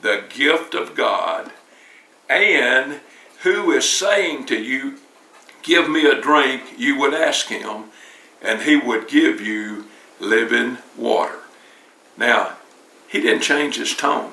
the 0.02 0.24
gift 0.28 0.74
of 0.74 0.94
God 0.94 1.52
and 2.28 3.00
who 3.42 3.70
is 3.72 3.88
saying 3.88 4.46
to 4.46 4.60
you, 4.60 4.98
Give 5.64 5.88
me 5.88 6.04
a 6.04 6.20
drink, 6.20 6.74
you 6.76 6.98
would 7.00 7.14
ask 7.14 7.46
him, 7.46 7.84
and 8.42 8.60
he 8.62 8.76
would 8.76 9.08
give 9.08 9.40
you 9.40 9.86
living 10.20 10.76
water. 10.94 11.38
Now, 12.18 12.53
he 13.14 13.20
didn't 13.20 13.42
change 13.42 13.76
his 13.76 13.94
tone. 13.94 14.32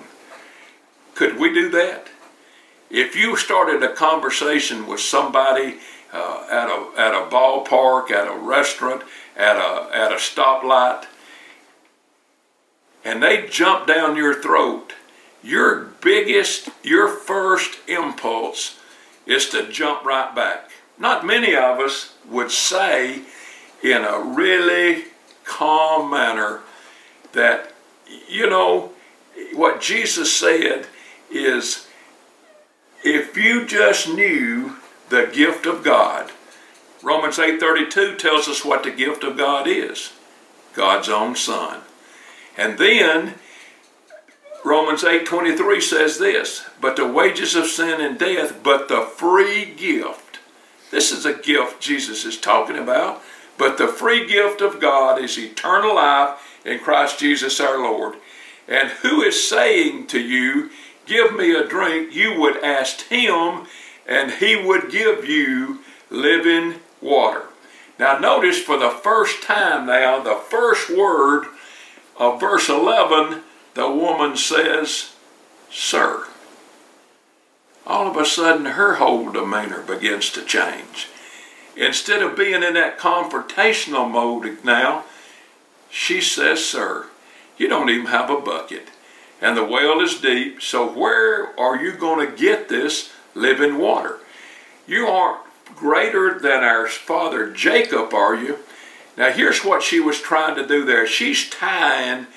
Could 1.13 1.37
we 1.37 1.53
do 1.53 1.69
that? 1.69 2.07
If 2.89 3.15
you 3.15 3.35
started 3.35 3.83
a 3.83 3.93
conversation 3.93 4.87
with 4.87 4.99
somebody 4.99 5.77
uh, 6.11 6.47
at, 6.49 6.67
a, 6.67 6.99
at 6.99 7.13
a 7.13 7.29
ballpark, 7.29 8.09
at 8.09 8.27
a 8.27 8.35
restaurant, 8.35 9.03
at 9.37 9.55
a, 9.55 9.95
at 9.95 10.11
a 10.11 10.15
stoplight, 10.15 11.05
and 13.05 13.21
they 13.21 13.45
jump 13.47 13.85
down 13.85 14.17
your 14.17 14.41
throat, 14.41 14.93
your 15.43 15.91
biggest, 16.01 16.71
your 16.81 17.07
first 17.07 17.87
impulse 17.87 18.79
is 19.27 19.47
to 19.49 19.71
jump 19.71 20.03
right 20.03 20.33
back. 20.33 20.71
Not 20.97 21.23
many 21.23 21.55
of 21.55 21.79
us 21.79 22.15
would 22.27 22.49
say 22.49 23.21
in 23.83 24.03
a 24.03 24.19
really 24.19 25.03
calm 25.43 26.09
manner 26.09 26.61
that 27.33 27.70
you 28.27 28.49
know, 28.49 28.91
what 29.53 29.81
Jesus 29.81 30.35
said 30.35 30.87
is 31.29 31.87
if 33.03 33.37
you 33.37 33.65
just 33.65 34.07
knew 34.09 34.75
the 35.09 35.29
gift 35.33 35.65
of 35.65 35.83
God, 35.83 36.31
Romans 37.01 37.37
8:32 37.37 38.17
tells 38.17 38.47
us 38.47 38.63
what 38.63 38.83
the 38.83 38.91
gift 38.91 39.23
of 39.23 39.37
God 39.37 39.67
is. 39.67 40.13
God's 40.73 41.09
own 41.09 41.35
son. 41.35 41.81
And 42.57 42.77
then 42.77 43.35
Romans 44.63 45.03
8:23 45.03 45.81
says 45.81 46.19
this, 46.19 46.65
but 46.79 46.95
the 46.95 47.07
wages 47.07 47.55
of 47.55 47.65
sin 47.67 47.99
and 47.99 48.19
death, 48.19 48.61
but 48.61 48.87
the 48.87 49.01
free 49.01 49.65
gift. 49.65 50.39
This 50.91 51.11
is 51.11 51.25
a 51.25 51.33
gift 51.33 51.81
Jesus 51.81 52.25
is 52.25 52.37
talking 52.37 52.77
about, 52.77 53.23
but 53.57 53.77
the 53.77 53.87
free 53.87 54.27
gift 54.27 54.61
of 54.61 54.79
God 54.79 55.19
is 55.19 55.37
eternal 55.37 55.95
life 55.95 56.50
in 56.65 56.79
Christ 56.79 57.19
Jesus 57.19 57.59
our 57.59 57.77
Lord. 57.77 58.15
And 58.67 58.89
who 58.89 59.21
is 59.21 59.47
saying 59.47 60.07
to 60.07 60.19
you, 60.19 60.69
Give 61.05 61.35
me 61.35 61.51
a 61.53 61.67
drink, 61.67 62.13
you 62.13 62.39
would 62.39 62.63
ask 62.63 63.07
him, 63.07 63.67
and 64.07 64.31
he 64.31 64.55
would 64.55 64.91
give 64.91 65.25
you 65.25 65.79
living 66.09 66.75
water. 67.01 67.45
Now, 67.99 68.17
notice 68.17 68.61
for 68.61 68.77
the 68.77 68.89
first 68.89 69.43
time 69.43 69.87
now, 69.87 70.19
the 70.19 70.35
first 70.35 70.89
word 70.89 71.47
of 72.17 72.39
verse 72.39 72.69
11, 72.69 73.41
the 73.73 73.89
woman 73.89 74.37
says, 74.37 75.13
Sir. 75.69 76.27
All 77.85 78.07
of 78.07 78.17
a 78.17 78.25
sudden, 78.25 78.65
her 78.65 78.95
whole 78.95 79.31
demeanor 79.31 79.81
begins 79.81 80.29
to 80.31 80.45
change. 80.45 81.07
Instead 81.75 82.21
of 82.21 82.37
being 82.37 82.63
in 82.63 82.73
that 82.75 82.99
confrontational 82.99 84.09
mode 84.09 84.63
now, 84.63 85.05
she 85.91 86.21
says, 86.21 86.65
Sir, 86.65 87.07
you 87.57 87.67
don't 87.67 87.89
even 87.89 88.07
have 88.07 88.29
a 88.29 88.39
bucket, 88.39 88.87
and 89.41 89.57
the 89.57 89.63
well 89.63 89.99
is 89.99 90.21
deep, 90.21 90.61
so 90.61 90.87
where 90.87 91.59
are 91.59 91.75
you 91.75 91.91
going 91.93 92.25
to 92.25 92.35
get 92.35 92.69
this 92.69 93.11
living 93.35 93.77
water? 93.77 94.19
You 94.87 95.07
aren't 95.07 95.41
greater 95.75 96.39
than 96.39 96.63
our 96.63 96.87
father 96.87 97.51
Jacob, 97.51 98.13
are 98.13 98.35
you? 98.35 98.59
Now, 99.17 99.31
here's 99.31 99.63
what 99.63 99.83
she 99.83 99.99
was 99.99 100.21
trying 100.21 100.55
to 100.55 100.67
do 100.67 100.85
there. 100.85 101.05
She's 101.05 101.49
tying 101.49 102.27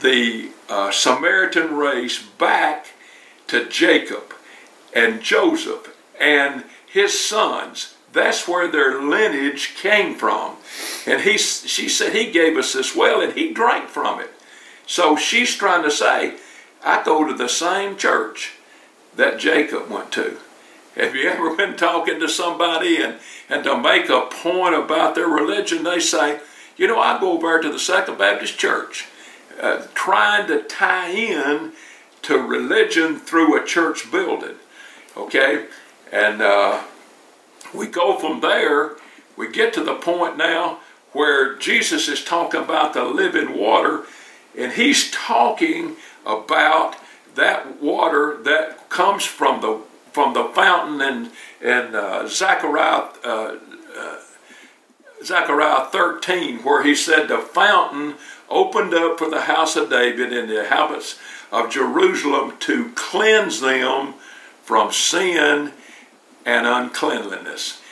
the 0.00 0.50
uh, 0.68 0.90
Samaritan 0.90 1.76
race 1.76 2.22
back 2.22 2.88
to 3.48 3.68
Jacob 3.68 4.34
and 4.94 5.22
Joseph 5.22 5.96
and 6.20 6.64
his 6.86 7.18
sons. 7.18 7.95
That's 8.16 8.48
where 8.48 8.66
their 8.66 9.02
lineage 9.02 9.74
came 9.74 10.14
from. 10.14 10.56
And 11.06 11.20
he, 11.20 11.36
she 11.36 11.86
said, 11.86 12.14
He 12.14 12.30
gave 12.30 12.56
us 12.56 12.72
this 12.72 12.96
well 12.96 13.20
and 13.20 13.34
he 13.34 13.52
drank 13.52 13.90
from 13.90 14.20
it. 14.20 14.30
So 14.86 15.16
she's 15.16 15.54
trying 15.54 15.82
to 15.82 15.90
say, 15.90 16.36
I 16.82 17.02
go 17.04 17.28
to 17.28 17.34
the 17.34 17.48
same 17.48 17.98
church 17.98 18.54
that 19.16 19.38
Jacob 19.38 19.90
went 19.90 20.12
to. 20.12 20.38
Have 20.94 21.14
you 21.14 21.28
ever 21.28 21.54
been 21.56 21.76
talking 21.76 22.18
to 22.20 22.28
somebody 22.28 23.02
and, 23.02 23.16
and 23.50 23.62
to 23.64 23.76
make 23.76 24.08
a 24.08 24.22
point 24.22 24.74
about 24.74 25.14
their 25.14 25.28
religion, 25.28 25.84
they 25.84 26.00
say, 26.00 26.40
you 26.78 26.86
know, 26.86 26.98
I 26.98 27.20
go 27.20 27.32
over 27.32 27.60
to 27.60 27.70
the 27.70 27.78
Second 27.78 28.16
Baptist 28.16 28.56
Church, 28.56 29.08
uh, 29.60 29.88
trying 29.92 30.46
to 30.46 30.62
tie 30.62 31.10
in 31.10 31.72
to 32.22 32.38
religion 32.38 33.18
through 33.18 33.62
a 33.62 33.66
church 33.66 34.10
building. 34.10 34.56
Okay? 35.18 35.66
And 36.10 36.40
uh, 36.40 36.82
we 37.76 37.86
go 37.86 38.18
from 38.18 38.40
there, 38.40 38.96
we 39.36 39.50
get 39.50 39.72
to 39.74 39.84
the 39.84 39.94
point 39.94 40.36
now 40.36 40.80
where 41.12 41.56
Jesus 41.56 42.08
is 42.08 42.24
talking 42.24 42.60
about 42.60 42.92
the 42.92 43.04
living 43.04 43.58
water, 43.58 44.04
and 44.56 44.72
he's 44.72 45.10
talking 45.10 45.96
about 46.24 46.96
that 47.34 47.82
water 47.82 48.38
that 48.42 48.88
comes 48.88 49.24
from 49.24 49.60
the 49.60 49.80
from 50.12 50.32
the 50.32 50.44
fountain 50.44 51.00
and 51.02 51.30
in 51.60 51.94
uh, 51.94 52.26
Zechariah 52.26 53.08
uh, 53.24 53.56
uh, 53.96 54.16
Zechariah 55.22 55.86
13, 55.86 56.58
where 56.60 56.82
he 56.82 56.94
said 56.94 57.28
the 57.28 57.38
fountain 57.38 58.14
opened 58.48 58.94
up 58.94 59.18
for 59.18 59.28
the 59.28 59.42
house 59.42 59.76
of 59.76 59.90
David 59.90 60.32
and 60.32 60.48
the 60.48 60.60
inhabitants 60.60 61.18
of 61.50 61.70
Jerusalem 61.70 62.54
to 62.60 62.90
cleanse 62.94 63.60
them 63.60 64.14
from 64.62 64.92
sin 64.92 65.72
and 66.46 66.66
uncleanliness. 66.66 67.82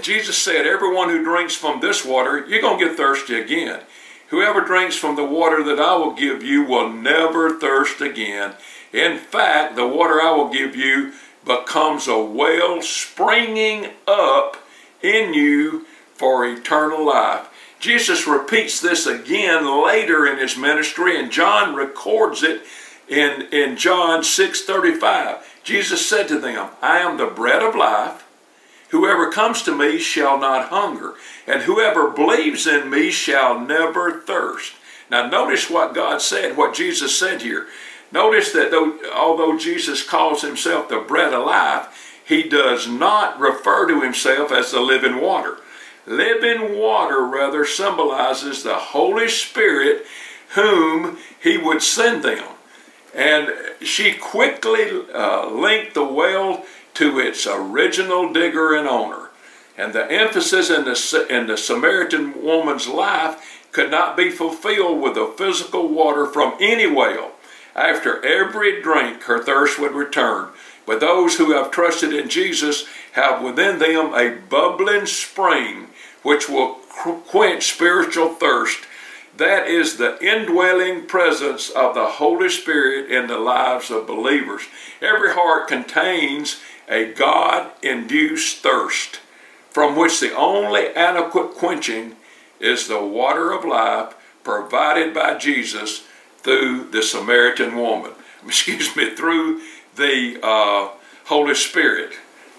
Jesus 0.00 0.36
said, 0.36 0.66
Everyone 0.66 1.10
who 1.10 1.22
drinks 1.22 1.54
from 1.54 1.80
this 1.80 2.04
water, 2.04 2.44
you're 2.48 2.60
going 2.60 2.78
to 2.78 2.86
get 2.86 2.96
thirsty 2.96 3.38
again. 3.38 3.82
Whoever 4.30 4.62
drinks 4.62 4.96
from 4.96 5.16
the 5.16 5.24
water 5.24 5.62
that 5.62 5.80
I 5.80 5.96
will 5.96 6.12
give 6.12 6.42
you 6.42 6.64
will 6.64 6.90
never 6.90 7.58
thirst 7.58 8.00
again. 8.00 8.54
In 8.92 9.18
fact, 9.18 9.76
the 9.76 9.86
water 9.86 10.20
I 10.20 10.32
will 10.32 10.50
give 10.50 10.74
you 10.74 11.12
becomes 11.44 12.08
a 12.08 12.18
well 12.18 12.82
springing 12.82 13.90
up 14.06 14.56
in 15.02 15.32
you 15.32 15.86
for 16.14 16.44
eternal 16.44 17.06
life. 17.06 17.48
Jesus 17.78 18.26
repeats 18.26 18.80
this 18.80 19.06
again 19.06 19.84
later 19.84 20.26
in 20.26 20.38
his 20.38 20.56
ministry, 20.56 21.18
and 21.18 21.30
John 21.30 21.74
records 21.74 22.42
it 22.42 22.62
in, 23.08 23.48
in 23.52 23.76
John 23.76 24.20
6:35. 24.20 25.38
Jesus 25.64 26.08
said 26.08 26.28
to 26.28 26.38
them, 26.38 26.70
I 26.80 26.98
am 26.98 27.16
the 27.16 27.26
bread 27.26 27.62
of 27.62 27.74
life. 27.74 28.24
Whoever 28.90 29.30
comes 29.30 29.62
to 29.62 29.76
me 29.76 29.98
shall 29.98 30.38
not 30.38 30.70
hunger, 30.70 31.14
and 31.46 31.62
whoever 31.62 32.10
believes 32.10 32.66
in 32.66 32.88
me 32.88 33.10
shall 33.10 33.60
never 33.60 34.20
thirst. 34.20 34.74
Now, 35.10 35.28
notice 35.28 35.68
what 35.68 35.94
God 35.94 36.22
said, 36.22 36.56
what 36.56 36.74
Jesus 36.74 37.18
said 37.18 37.42
here. 37.42 37.66
Notice 38.10 38.52
that 38.52 38.70
though, 38.70 38.98
although 39.14 39.58
Jesus 39.58 40.02
calls 40.02 40.40
himself 40.42 40.88
the 40.88 41.00
bread 41.00 41.34
of 41.34 41.44
life, 41.44 42.20
he 42.24 42.42
does 42.42 42.88
not 42.88 43.38
refer 43.38 43.86
to 43.88 44.00
himself 44.00 44.52
as 44.52 44.70
the 44.70 44.80
living 44.80 45.20
water. 45.20 45.58
Living 46.06 46.78
water 46.78 47.22
rather 47.22 47.66
symbolizes 47.66 48.62
the 48.62 48.76
Holy 48.76 49.28
Spirit 49.28 50.06
whom 50.54 51.18
he 51.40 51.58
would 51.58 51.82
send 51.82 52.22
them. 52.22 52.44
And 53.14 53.50
she 53.80 54.14
quickly 54.14 55.02
uh, 55.14 55.50
linked 55.50 55.94
the 55.94 56.04
well 56.04 56.64
to 56.94 57.18
its 57.18 57.46
original 57.46 58.32
digger 58.32 58.74
and 58.74 58.88
owner. 58.88 59.28
And 59.76 59.92
the 59.92 60.10
emphasis 60.10 60.70
in 60.70 60.84
the, 60.84 61.26
in 61.30 61.46
the 61.46 61.56
Samaritan 61.56 62.42
woman's 62.42 62.88
life 62.88 63.64
could 63.70 63.90
not 63.90 64.16
be 64.16 64.30
fulfilled 64.30 65.00
with 65.00 65.14
the 65.14 65.32
physical 65.36 65.88
water 65.88 66.26
from 66.26 66.54
any 66.60 66.86
well. 66.86 67.32
After 67.76 68.24
every 68.24 68.82
drink, 68.82 69.22
her 69.24 69.42
thirst 69.42 69.78
would 69.78 69.92
return. 69.92 70.48
But 70.84 71.00
those 71.00 71.36
who 71.36 71.52
have 71.52 71.70
trusted 71.70 72.12
in 72.12 72.28
Jesus 72.28 72.86
have 73.12 73.42
within 73.42 73.78
them 73.78 74.14
a 74.14 74.36
bubbling 74.48 75.06
spring 75.06 75.88
which 76.22 76.48
will 76.48 76.74
quench 77.28 77.72
spiritual 77.72 78.30
thirst. 78.34 78.80
That 79.38 79.68
is 79.68 79.98
the 79.98 80.18
indwelling 80.20 81.06
presence 81.06 81.70
of 81.70 81.94
the 81.94 82.06
Holy 82.06 82.48
Spirit 82.48 83.08
in 83.08 83.28
the 83.28 83.38
lives 83.38 83.88
of 83.88 84.08
believers. 84.08 84.62
Every 85.00 85.32
heart 85.32 85.68
contains 85.68 86.60
a 86.88 87.12
God 87.12 87.70
induced 87.80 88.64
thirst, 88.64 89.20
from 89.70 89.94
which 89.94 90.18
the 90.18 90.34
only 90.34 90.88
adequate 90.88 91.54
quenching 91.54 92.16
is 92.58 92.88
the 92.88 93.00
water 93.00 93.52
of 93.52 93.64
life 93.64 94.16
provided 94.42 95.14
by 95.14 95.38
Jesus 95.38 96.04
through 96.38 96.90
the 96.90 97.02
Samaritan 97.02 97.76
woman. 97.76 98.12
Excuse 98.44 98.96
me, 98.96 99.14
through 99.14 99.60
the 99.94 100.40
uh, 100.42 100.88
Holy 101.26 101.54
Spirit. 101.54 102.14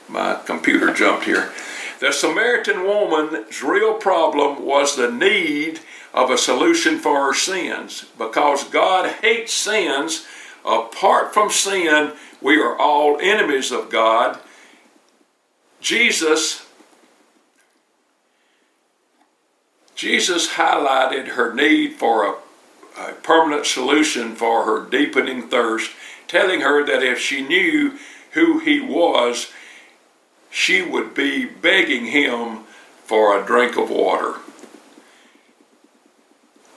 My 0.07 0.39
computer 0.45 0.93
jumped 0.93 1.25
here. 1.25 1.51
The 1.99 2.13
Samaritan 2.13 2.85
woman's 2.85 3.61
real 3.61 3.95
problem 3.95 4.65
was 4.65 4.95
the 4.95 5.11
need 5.11 5.81
of 6.13 6.29
a 6.29 6.37
solution 6.37 6.99
for 6.99 7.25
her 7.27 7.33
sins. 7.33 8.05
Because 8.17 8.63
God 8.63 9.09
hates 9.21 9.53
sins, 9.53 10.25
apart 10.65 11.33
from 11.33 11.49
sin, 11.49 12.13
we 12.41 12.59
are 12.59 12.77
all 12.77 13.19
enemies 13.19 13.71
of 13.71 13.89
God. 13.89 14.39
Jesus 15.81 16.65
Jesus 19.99 20.51
highlighted 20.51 21.31
her 21.31 21.53
need 21.53 21.95
for 21.95 22.25
a, 22.25 22.35
a, 22.97 23.11
permanent 23.15 23.65
solution 23.65 24.33
for 24.33 24.63
her 24.63 24.89
deepening 24.89 25.49
thirst, 25.49 25.91
telling 26.25 26.61
her 26.61 26.85
that 26.85 27.03
if 27.03 27.19
she 27.19 27.41
knew 27.41 27.97
who 28.31 28.59
he 28.59 28.79
was, 28.79 29.51
she 30.49 30.81
would 30.81 31.13
be 31.13 31.43
begging 31.43 32.05
him 32.05 32.59
for 33.03 33.37
a 33.37 33.45
drink 33.45 33.75
of 33.75 33.89
water. 33.89 34.35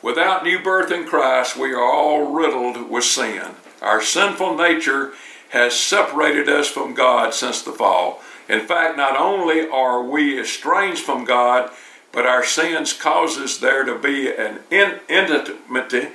Without 0.02 0.42
new 0.42 0.58
birth 0.58 0.90
in 0.90 1.06
Christ, 1.06 1.56
we 1.56 1.72
are 1.72 1.82
all 1.82 2.32
riddled 2.32 2.90
with 2.90 3.04
sin. 3.04 3.52
Our 3.80 4.02
sinful 4.02 4.56
nature 4.56 5.12
has 5.50 5.78
separated 5.78 6.48
us 6.48 6.68
from 6.68 6.94
God 6.94 7.34
since 7.34 7.62
the 7.62 7.72
fall. 7.72 8.20
In 8.48 8.60
fact, 8.66 8.96
not 8.96 9.16
only 9.16 9.68
are 9.68 10.02
we 10.02 10.40
estranged 10.40 11.02
from 11.02 11.24
God, 11.24 11.70
but 12.10 12.26
our 12.26 12.44
sins 12.44 12.92
causes 12.92 13.60
there 13.60 13.84
to 13.84 13.96
be 13.96 14.28
an 14.28 14.60
intimacy 14.70 16.08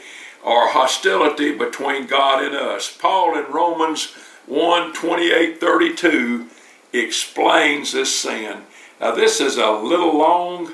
or 0.44 0.70
hostility 0.70 1.56
between 1.56 2.08
God 2.08 2.44
and 2.44 2.56
us. 2.56 2.96
Paul 2.96 3.38
in 3.38 3.52
Romans 3.52 4.14
1 4.46 4.94
28 4.94 5.60
32 5.60 6.48
explains 6.94 7.94
this 7.94 8.20
sin. 8.20 8.64
Now, 9.00 9.12
this 9.12 9.40
is 9.40 9.58
a 9.58 9.72
little 9.72 10.18
long, 10.18 10.74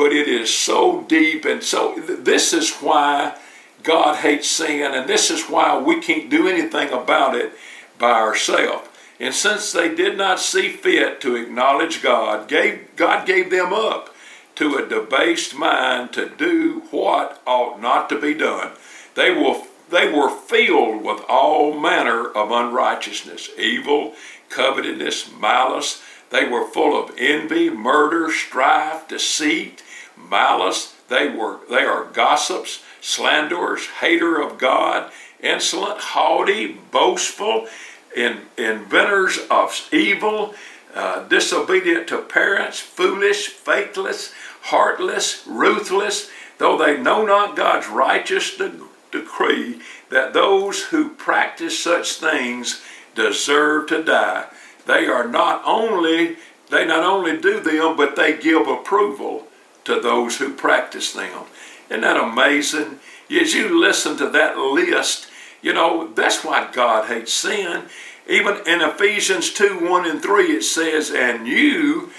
but 0.00 0.14
it 0.14 0.28
is 0.28 0.48
so 0.48 1.02
deep, 1.02 1.44
and 1.44 1.62
so 1.62 1.94
this 1.98 2.54
is 2.54 2.76
why 2.76 3.36
God 3.82 4.16
hates 4.16 4.48
sin, 4.48 4.94
and 4.94 5.06
this 5.06 5.30
is 5.30 5.42
why 5.42 5.78
we 5.78 6.00
can't 6.00 6.30
do 6.30 6.48
anything 6.48 6.88
about 6.88 7.36
it 7.36 7.52
by 7.98 8.12
ourselves. 8.12 8.88
And 9.20 9.34
since 9.34 9.72
they 9.72 9.94
did 9.94 10.16
not 10.16 10.40
see 10.40 10.70
fit 10.70 11.20
to 11.20 11.36
acknowledge 11.36 12.02
God, 12.02 12.48
gave, 12.48 12.96
God 12.96 13.26
gave 13.26 13.50
them 13.50 13.74
up 13.74 14.14
to 14.54 14.76
a 14.76 14.88
debased 14.88 15.54
mind 15.54 16.14
to 16.14 16.30
do 16.30 16.84
what 16.90 17.42
ought 17.46 17.82
not 17.82 18.08
to 18.08 18.18
be 18.18 18.32
done. 18.32 18.70
They 19.16 19.30
will 19.32 19.66
they 19.90 20.10
were 20.10 20.30
filled 20.30 21.04
with 21.04 21.20
all 21.28 21.78
manner 21.78 22.26
of 22.26 22.50
unrighteousness, 22.50 23.50
evil, 23.58 24.14
covetousness, 24.48 25.30
malice. 25.38 26.00
They 26.30 26.48
were 26.48 26.66
full 26.66 26.98
of 26.98 27.14
envy, 27.18 27.68
murder, 27.68 28.30
strife, 28.30 29.06
deceit, 29.08 29.82
malice. 30.28 30.94
They 31.08 31.28
were 31.28 31.58
they 31.68 31.84
are 31.84 32.04
gossips, 32.04 32.82
slanderers, 33.00 33.86
hater 34.00 34.40
of 34.40 34.58
God, 34.58 35.10
insolent, 35.40 36.00
haughty, 36.00 36.78
boastful, 36.90 37.66
in, 38.14 38.42
inventors 38.56 39.38
of 39.50 39.88
evil, 39.92 40.54
uh, 40.94 41.26
disobedient 41.28 42.08
to 42.08 42.18
parents, 42.18 42.80
foolish, 42.80 43.48
faithless, 43.48 44.32
heartless, 44.62 45.44
ruthless, 45.46 46.30
though 46.58 46.76
they 46.76 47.00
know 47.00 47.24
not 47.24 47.56
God's 47.56 47.88
righteous 47.88 48.56
de- 48.56 48.72
decree 49.10 49.80
that 50.10 50.32
those 50.32 50.84
who 50.84 51.10
practice 51.10 51.82
such 51.82 52.14
things 52.14 52.82
deserve 53.14 53.88
to 53.88 54.02
die. 54.02 54.46
They 54.86 55.06
are 55.06 55.26
not 55.26 55.62
only 55.64 56.36
they 56.70 56.86
not 56.86 57.02
only 57.02 57.36
do 57.36 57.58
them, 57.58 57.96
but 57.96 58.14
they 58.14 58.36
give 58.36 58.68
approval 58.68 59.48
to 59.94 60.00
those 60.00 60.38
who 60.38 60.54
practice 60.54 61.12
them. 61.12 61.44
Isn't 61.88 62.02
that 62.02 62.16
amazing? 62.16 62.98
As 63.30 63.54
you 63.54 63.80
listen 63.80 64.16
to 64.16 64.28
that 64.30 64.58
list, 64.58 65.28
you 65.62 65.72
know, 65.72 66.12
that's 66.14 66.44
why 66.44 66.70
God 66.72 67.08
hates 67.08 67.32
sin. 67.32 67.84
Even 68.28 68.58
in 68.66 68.80
Ephesians 68.80 69.52
2 69.52 69.88
1 69.88 70.10
and 70.10 70.22
3, 70.22 70.44
it 70.44 70.62
says, 70.62 71.10
And 71.10 71.46
you 71.46 72.10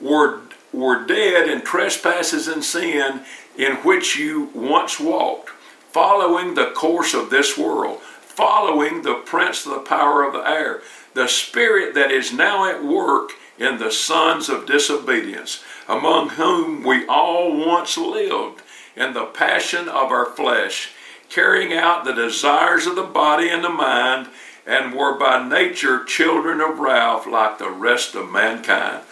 were, 0.00 0.40
were 0.72 1.04
dead 1.04 1.48
in 1.48 1.62
trespasses 1.62 2.48
and 2.48 2.64
sin 2.64 3.22
in 3.56 3.76
which 3.76 4.16
you 4.16 4.50
once 4.54 4.98
walked, 5.00 5.50
following 5.90 6.54
the 6.54 6.70
course 6.72 7.14
of 7.14 7.30
this 7.30 7.56
world 7.58 8.00
following 8.34 9.02
the 9.02 9.14
prince 9.14 9.64
of 9.64 9.72
the 9.72 9.78
power 9.78 10.24
of 10.24 10.32
the 10.32 10.48
air, 10.48 10.82
the 11.14 11.28
spirit 11.28 11.94
that 11.94 12.10
is 12.10 12.32
now 12.32 12.68
at 12.68 12.84
work 12.84 13.30
in 13.58 13.78
the 13.78 13.92
sons 13.92 14.48
of 14.48 14.66
disobedience, 14.66 15.62
among 15.88 16.30
whom 16.30 16.82
we 16.82 17.06
all 17.06 17.56
once 17.56 17.96
lived 17.96 18.62
in 18.96 19.12
the 19.12 19.24
passion 19.24 19.88
of 19.88 20.10
our 20.10 20.26
flesh, 20.26 20.90
carrying 21.28 21.72
out 21.72 22.04
the 22.04 22.12
desires 22.12 22.86
of 22.86 22.96
the 22.96 23.02
body 23.02 23.48
and 23.48 23.64
the 23.64 23.68
mind, 23.68 24.28
and 24.66 24.94
were 24.94 25.18
by 25.18 25.46
nature 25.46 26.04
children 26.04 26.60
of 26.60 26.78
wrath 26.78 27.26
like 27.26 27.58
the 27.58 27.70
rest 27.70 28.14
of 28.14 28.30
mankind. 28.30 29.02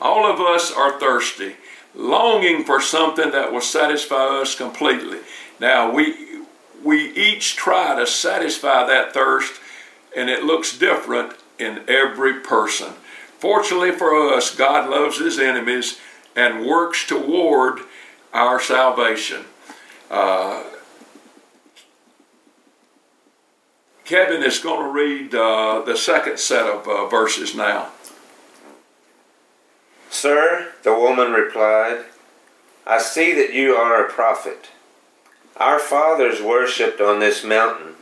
All 0.00 0.26
of 0.26 0.40
us 0.40 0.72
are 0.72 0.98
thirsty. 0.98 1.56
longing 1.94 2.62
for 2.64 2.80
something 2.80 3.30
that 3.30 3.52
will 3.52 3.60
satisfy 3.60 4.40
us 4.40 4.54
completely. 4.54 5.18
Now 5.60 5.90
we 5.90 6.14
we 6.84 7.12
each 7.14 7.56
try 7.56 7.96
to 7.96 8.06
satisfy 8.06 8.86
that 8.86 9.12
thirst, 9.14 9.54
and 10.16 10.28
it 10.30 10.44
looks 10.44 10.76
different 10.78 11.32
in 11.58 11.82
every 11.88 12.34
person. 12.40 12.92
Fortunately 13.38 13.92
for 13.92 14.32
us, 14.32 14.54
God 14.54 14.88
loves 14.88 15.18
His 15.18 15.38
enemies 15.38 15.98
and 16.36 16.66
works 16.66 17.06
toward 17.06 17.80
our 18.32 18.60
salvation. 18.60 19.44
Uh, 20.10 20.62
Kevin 24.04 24.44
is 24.44 24.60
going 24.60 24.84
to 24.84 24.92
read 24.92 25.34
uh, 25.34 25.82
the 25.84 25.96
second 25.96 26.38
set 26.38 26.66
of 26.66 26.86
uh, 26.86 27.06
verses 27.08 27.56
now. 27.56 27.88
Sir, 30.10 30.72
the 30.84 30.94
woman 30.94 31.32
replied, 31.32 32.04
I 32.86 32.98
see 32.98 33.34
that 33.34 33.52
you 33.52 33.74
are 33.74 34.04
a 34.04 34.12
prophet. 34.12 34.68
Our 35.56 35.80
fathers 35.80 36.40
worshipped 36.40 37.00
on 37.00 37.18
this 37.18 37.42
mountain, 37.42 37.94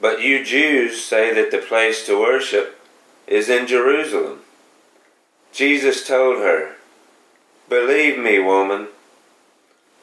but 0.00 0.22
you 0.22 0.42
Jews 0.42 1.04
say 1.04 1.34
that 1.34 1.50
the 1.50 1.58
place 1.58 2.06
to 2.06 2.18
worship 2.18 2.80
is 3.26 3.50
in 3.50 3.66
Jerusalem. 3.66 4.40
Jesus 5.52 6.06
told 6.06 6.38
her, 6.38 6.76
Believe 7.70 8.18
me, 8.18 8.40
woman, 8.40 8.88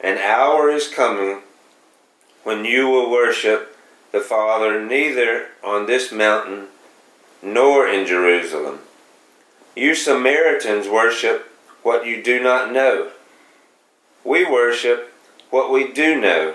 an 0.00 0.16
hour 0.16 0.70
is 0.70 0.88
coming 0.88 1.42
when 2.42 2.64
you 2.64 2.88
will 2.88 3.10
worship 3.10 3.76
the 4.10 4.20
Father 4.20 4.82
neither 4.82 5.48
on 5.62 5.84
this 5.84 6.10
mountain 6.10 6.68
nor 7.42 7.86
in 7.86 8.06
Jerusalem. 8.06 8.78
You 9.76 9.94
Samaritans 9.94 10.88
worship 10.88 11.52
what 11.82 12.06
you 12.06 12.22
do 12.22 12.42
not 12.42 12.72
know. 12.72 13.10
We 14.24 14.46
worship 14.46 15.12
what 15.50 15.70
we 15.70 15.92
do 15.92 16.18
know, 16.18 16.54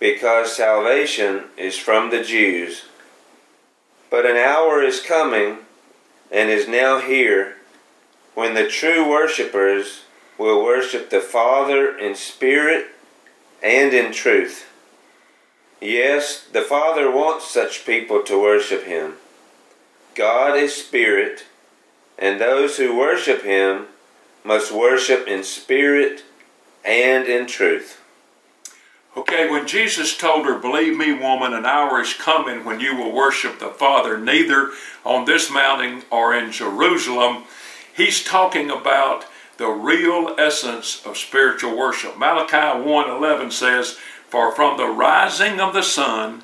because 0.00 0.56
salvation 0.56 1.44
is 1.56 1.78
from 1.78 2.10
the 2.10 2.24
Jews. 2.24 2.86
But 4.10 4.26
an 4.26 4.36
hour 4.36 4.82
is 4.82 5.00
coming, 5.00 5.58
and 6.32 6.50
is 6.50 6.66
now 6.66 6.98
here, 6.98 7.58
when 8.34 8.54
the 8.54 8.66
true 8.66 9.08
worshippers 9.08 10.02
will 10.38 10.64
worship 10.64 11.10
the 11.10 11.20
Father 11.20 11.96
in 11.96 12.14
spirit 12.14 12.86
and 13.62 13.92
in 13.92 14.12
truth. 14.12 14.68
Yes, 15.80 16.46
the 16.52 16.62
Father 16.62 17.10
wants 17.10 17.50
such 17.50 17.84
people 17.84 18.22
to 18.22 18.40
worship 18.40 18.84
Him. 18.84 19.14
God 20.14 20.56
is 20.56 20.74
spirit, 20.74 21.44
and 22.18 22.40
those 22.40 22.76
who 22.76 22.96
worship 22.96 23.42
Him 23.42 23.86
must 24.44 24.72
worship 24.72 25.26
in 25.26 25.42
spirit 25.44 26.22
and 26.84 27.26
in 27.26 27.46
truth. 27.46 28.00
Okay, 29.16 29.50
when 29.50 29.66
Jesus 29.66 30.16
told 30.16 30.46
her, 30.46 30.58
Believe 30.58 30.96
me, 30.96 31.12
woman, 31.12 31.52
an 31.52 31.66
hour 31.66 32.00
is 32.00 32.14
coming 32.14 32.64
when 32.64 32.80
you 32.80 32.96
will 32.96 33.12
worship 33.12 33.58
the 33.58 33.68
Father, 33.68 34.16
neither 34.16 34.70
on 35.04 35.26
this 35.26 35.50
mountain 35.50 36.02
or 36.10 36.34
in 36.34 36.50
Jerusalem, 36.50 37.44
he's 37.94 38.24
talking 38.24 38.70
about 38.70 39.26
the 39.62 39.68
real 39.68 40.34
essence 40.38 41.06
of 41.06 41.16
spiritual 41.16 41.76
worship. 41.76 42.18
Malachi 42.18 42.80
1:11 42.82 43.52
says, 43.52 43.96
"For 44.28 44.50
from 44.50 44.76
the 44.76 44.88
rising 44.88 45.60
of 45.60 45.72
the 45.72 45.84
sun 45.84 46.42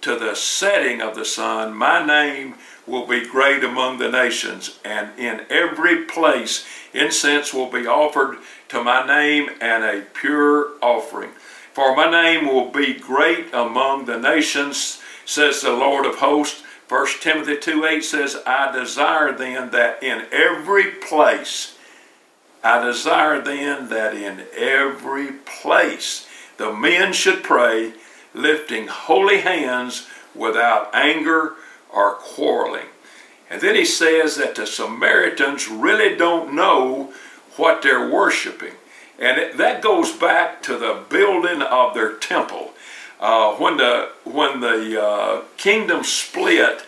to 0.00 0.16
the 0.16 0.34
setting 0.34 1.00
of 1.00 1.14
the 1.14 1.24
sun, 1.24 1.72
my 1.72 2.04
name 2.04 2.56
will 2.84 3.06
be 3.06 3.20
great 3.20 3.62
among 3.62 3.98
the 3.98 4.08
nations, 4.08 4.80
and 4.84 5.16
in 5.16 5.46
every 5.48 5.98
place 5.98 6.66
incense 6.92 7.54
will 7.54 7.70
be 7.70 7.86
offered 7.86 8.38
to 8.70 8.82
my 8.82 9.06
name 9.06 9.50
and 9.60 9.84
a 9.84 10.00
pure 10.12 10.70
offering." 10.82 11.34
For 11.72 11.94
my 11.94 12.10
name 12.10 12.48
will 12.48 12.70
be 12.72 12.92
great 12.92 13.54
among 13.54 14.06
the 14.06 14.18
nations, 14.18 15.00
says 15.24 15.60
the 15.60 15.70
Lord 15.70 16.04
of 16.06 16.16
hosts. 16.16 16.64
1 16.88 17.20
Timothy 17.20 17.56
2 17.56 17.84
8 17.84 18.04
says, 18.04 18.42
I 18.44 18.72
desire 18.72 19.30
then 19.30 19.70
that 19.70 20.02
in 20.02 20.26
every 20.32 20.86
place, 20.86 21.77
I 22.62 22.84
desire 22.84 23.40
then 23.40 23.88
that 23.88 24.14
in 24.14 24.44
every 24.56 25.32
place 25.32 26.26
the 26.56 26.72
men 26.72 27.12
should 27.12 27.42
pray, 27.42 27.92
lifting 28.34 28.88
holy 28.88 29.40
hands 29.40 30.08
without 30.34 30.94
anger 30.94 31.54
or 31.92 32.14
quarreling. 32.14 32.86
And 33.50 33.60
then 33.60 33.74
he 33.74 33.84
says 33.84 34.36
that 34.36 34.56
the 34.56 34.66
Samaritans 34.66 35.68
really 35.68 36.14
don't 36.16 36.54
know 36.54 37.12
what 37.56 37.82
they're 37.82 38.08
worshiping. 38.08 38.72
And 39.18 39.58
that 39.58 39.82
goes 39.82 40.12
back 40.12 40.62
to 40.64 40.76
the 40.76 41.02
building 41.08 41.62
of 41.62 41.94
their 41.94 42.14
temple. 42.14 42.72
Uh, 43.18 43.54
when 43.54 43.78
the 43.78 44.10
when 44.24 44.60
the 44.60 45.02
uh, 45.02 45.42
kingdom 45.56 46.04
split, 46.04 46.84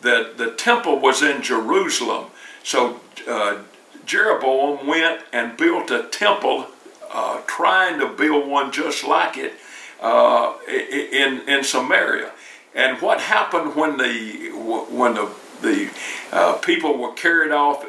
the 0.00 0.32
the 0.34 0.52
temple 0.52 0.98
was 0.98 1.22
in 1.22 1.42
Jerusalem. 1.42 2.26
So 2.62 3.00
uh, 3.28 3.58
Jeroboam 4.04 4.86
went 4.86 5.22
and 5.32 5.56
built 5.56 5.90
a 5.90 6.04
temple, 6.04 6.66
uh, 7.12 7.40
trying 7.46 7.98
to 8.00 8.08
build 8.08 8.48
one 8.48 8.72
just 8.72 9.04
like 9.04 9.36
it 9.36 9.54
uh, 10.00 10.54
in 10.68 11.48
in 11.48 11.64
Samaria. 11.64 12.32
And 12.74 13.00
what 13.00 13.20
happened 13.20 13.76
when 13.76 13.98
the 13.98 14.50
when 14.90 15.14
the 15.14 15.30
the 15.62 15.90
uh, 16.32 16.54
people 16.54 16.98
were 16.98 17.12
carried 17.12 17.52
off 17.52 17.84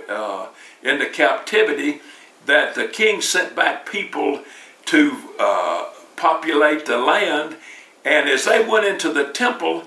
into 0.83 1.09
captivity? 1.09 2.01
that 2.45 2.75
the 2.75 2.87
king 2.87 3.21
sent 3.21 3.55
back 3.55 3.85
people 3.89 4.43
to 4.85 5.17
uh, 5.39 5.89
populate 6.15 6.85
the 6.85 6.97
land. 6.97 7.57
And 8.03 8.29
as 8.29 8.45
they 8.45 8.63
went 8.65 8.85
into 8.85 9.11
the 9.11 9.31
temple 9.31 9.85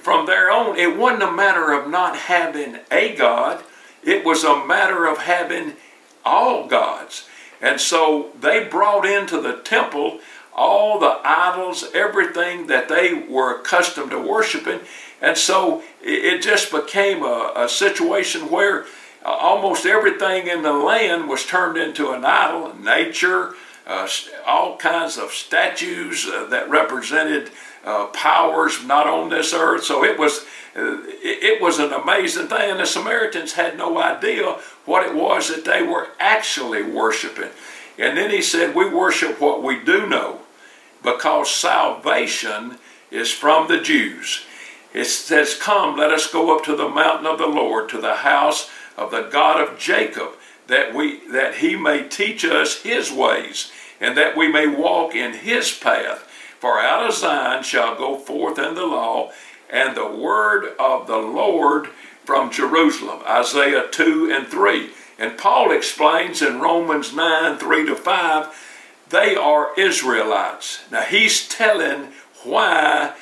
from 0.00 0.26
their 0.26 0.50
own, 0.50 0.76
it 0.76 0.96
wasn't 0.96 1.22
a 1.22 1.32
matter 1.32 1.72
of 1.72 1.88
not 1.88 2.16
having 2.16 2.78
a 2.90 3.14
God, 3.14 3.62
it 4.02 4.24
was 4.24 4.44
a 4.44 4.64
matter 4.66 5.06
of 5.06 5.18
having 5.18 5.74
all 6.24 6.66
gods. 6.66 7.28
And 7.60 7.80
so 7.80 8.30
they 8.40 8.64
brought 8.64 9.06
into 9.06 9.40
the 9.40 9.58
temple 9.58 10.20
all 10.54 10.98
the 10.98 11.20
idols, 11.24 11.84
everything 11.94 12.66
that 12.66 12.88
they 12.88 13.14
were 13.14 13.60
accustomed 13.60 14.10
to 14.10 14.18
worshiping. 14.18 14.80
And 15.20 15.36
so 15.36 15.82
it 16.02 16.42
just 16.42 16.70
became 16.70 17.22
a, 17.22 17.52
a 17.56 17.68
situation 17.68 18.50
where 18.50 18.86
almost 19.24 19.86
everything 19.86 20.48
in 20.48 20.62
the 20.62 20.72
land 20.72 21.28
was 21.28 21.46
turned 21.46 21.78
into 21.78 22.10
an 22.10 22.24
idol, 22.24 22.74
nature, 22.74 23.54
uh, 23.86 24.08
all 24.46 24.76
kinds 24.76 25.16
of 25.16 25.30
statues 25.30 26.26
uh, 26.26 26.46
that 26.50 26.68
represented 26.68 27.50
uh, 27.84 28.06
powers 28.06 28.84
not 28.84 29.06
on 29.06 29.28
this 29.28 29.52
earth. 29.54 29.84
So 29.84 30.04
it 30.04 30.18
was, 30.18 30.44
Uh, 30.74 31.02
it, 31.04 31.44
it 31.44 31.62
was 31.62 31.78
an 31.78 31.92
amazing 31.92 32.48
thing. 32.48 32.70
And 32.70 32.80
the 32.80 32.86
Samaritans 32.86 33.54
had 33.54 33.76
no 33.76 33.98
idea 33.98 34.58
what 34.84 35.06
it 35.06 35.14
was 35.14 35.48
that 35.48 35.64
they 35.64 35.82
were 35.82 36.08
actually 36.18 36.82
worshiping. 36.82 37.50
And 37.98 38.16
then 38.16 38.30
he 38.30 38.42
said, 38.42 38.74
We 38.74 38.88
worship 38.88 39.40
what 39.40 39.62
we 39.62 39.82
do 39.82 40.06
know 40.06 40.40
because 41.02 41.50
salvation 41.50 42.78
is 43.10 43.30
from 43.30 43.68
the 43.68 43.80
Jews. 43.80 44.44
It 44.94 45.04
says, 45.06 45.58
Come, 45.58 45.96
let 45.96 46.10
us 46.10 46.30
go 46.30 46.56
up 46.56 46.64
to 46.64 46.76
the 46.76 46.88
mountain 46.88 47.26
of 47.26 47.38
the 47.38 47.46
Lord, 47.46 47.88
to 47.90 48.00
the 48.00 48.16
house 48.16 48.70
of 48.96 49.10
the 49.10 49.22
God 49.22 49.60
of 49.60 49.78
Jacob, 49.78 50.32
that 50.66 50.94
we 50.94 51.26
that 51.28 51.56
he 51.56 51.76
may 51.76 52.08
teach 52.08 52.44
us 52.44 52.82
his 52.82 53.10
ways, 53.10 53.72
and 54.00 54.16
that 54.16 54.36
we 54.36 54.48
may 54.48 54.66
walk 54.66 55.14
in 55.14 55.32
his 55.32 55.72
path. 55.72 56.28
For 56.60 56.78
out 56.78 57.08
of 57.08 57.14
Zion 57.14 57.62
shall 57.64 57.96
go 57.96 58.16
forth 58.16 58.58
in 58.58 58.74
the 58.74 58.86
law, 58.86 59.32
and 59.72 59.96
the 59.96 60.08
word 60.08 60.76
of 60.78 61.06
the 61.08 61.16
Lord 61.16 61.88
from 62.24 62.52
Jerusalem. 62.52 63.20
Isaiah 63.26 63.88
2 63.90 64.30
and 64.32 64.46
3. 64.46 64.90
And 65.18 65.38
Paul 65.38 65.72
explains 65.72 66.42
in 66.42 66.60
Romans 66.60 67.14
9 67.14 67.58
3 67.58 67.86
to 67.86 67.96
5, 67.96 68.68
they 69.08 69.34
are 69.34 69.78
Israelites. 69.78 70.82
Now 70.90 71.02
he's 71.02 71.48
telling 71.48 72.08
why 72.44 73.14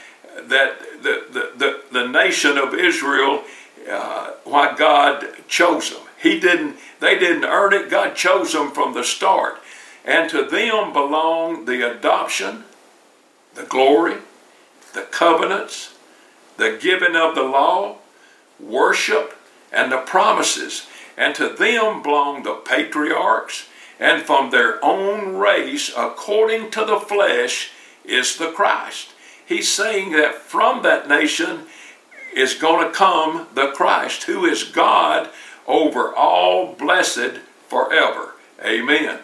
that 0.43 0.79
the, 1.03 1.25
the, 1.31 1.53
the, 1.57 1.83
the 1.93 2.09
nation 2.09 2.59
of 2.59 2.75
Israel 2.75 3.45
uh, 3.89 4.33
why 4.45 4.75
God 4.77 5.27
chose 5.49 5.91
them. 5.91 6.03
He 6.21 6.39
didn't, 6.39 6.77
they 7.01 7.19
didn't 7.19 7.45
earn 7.45 7.73
it. 7.73 7.91
God 7.91 8.15
chose 8.15 8.53
them 8.53 8.71
from 8.71 8.95
the 8.95 9.03
start. 9.03 9.61
And 10.05 10.31
to 10.31 10.45
them 10.45 10.93
belong 10.93 11.65
the 11.65 11.91
adoption, 11.91 12.65
the 13.55 13.65
glory, 13.65 14.19
the 14.93 15.03
covenants, 15.03 15.95
the 16.61 16.79
giving 16.81 17.17
of 17.17 17.35
the 17.35 17.43
law, 17.43 17.97
worship, 18.61 19.35
and 19.73 19.91
the 19.91 19.99
promises. 19.99 20.87
And 21.17 21.35
to 21.35 21.49
them 21.49 22.03
belong 22.03 22.43
the 22.43 22.55
patriarchs, 22.55 23.67
and 23.99 24.23
from 24.23 24.51
their 24.51 24.83
own 24.85 25.37
race, 25.37 25.91
according 25.97 26.71
to 26.73 26.85
the 26.85 27.01
flesh, 27.01 27.71
is 28.05 28.37
the 28.37 28.53
Christ. 28.53 29.09
He's 29.45 29.73
saying 29.73 30.13
that 30.13 30.37
from 30.37 30.83
that 30.83 31.09
nation 31.09 31.63
is 32.35 32.55
going 32.55 32.87
to 32.87 32.93
come 32.95 33.47
the 33.55 33.73
Christ, 33.73 34.25
who 34.25 34.45
is 34.45 34.65
God 34.65 35.31
over 35.67 36.15
all 36.15 36.75
blessed 36.75 37.41
forever. 37.69 38.35
Amen. 38.63 39.21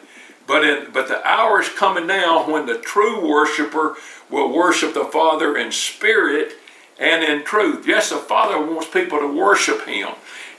But 0.47 0.65
in, 0.65 0.91
but 0.91 1.09
the 1.09 1.27
hour 1.27 1.61
is 1.61 1.69
coming 1.69 2.07
now 2.07 2.51
when 2.51 2.65
the 2.65 2.79
true 2.79 3.29
worshiper 3.29 3.97
will 4.31 4.55
worship 4.55 4.95
the 4.95 5.05
Father 5.05 5.57
in 5.57 5.71
spirit 5.71 6.55
and 6.99 7.23
in 7.23 7.45
truth. 7.45 7.87
Yes, 7.87 8.11
the 8.11 8.17
Father 8.17 8.59
wants 8.59 8.89
people 8.89 9.19
to 9.19 9.27
worship 9.27 9.87
Him. 9.87 10.11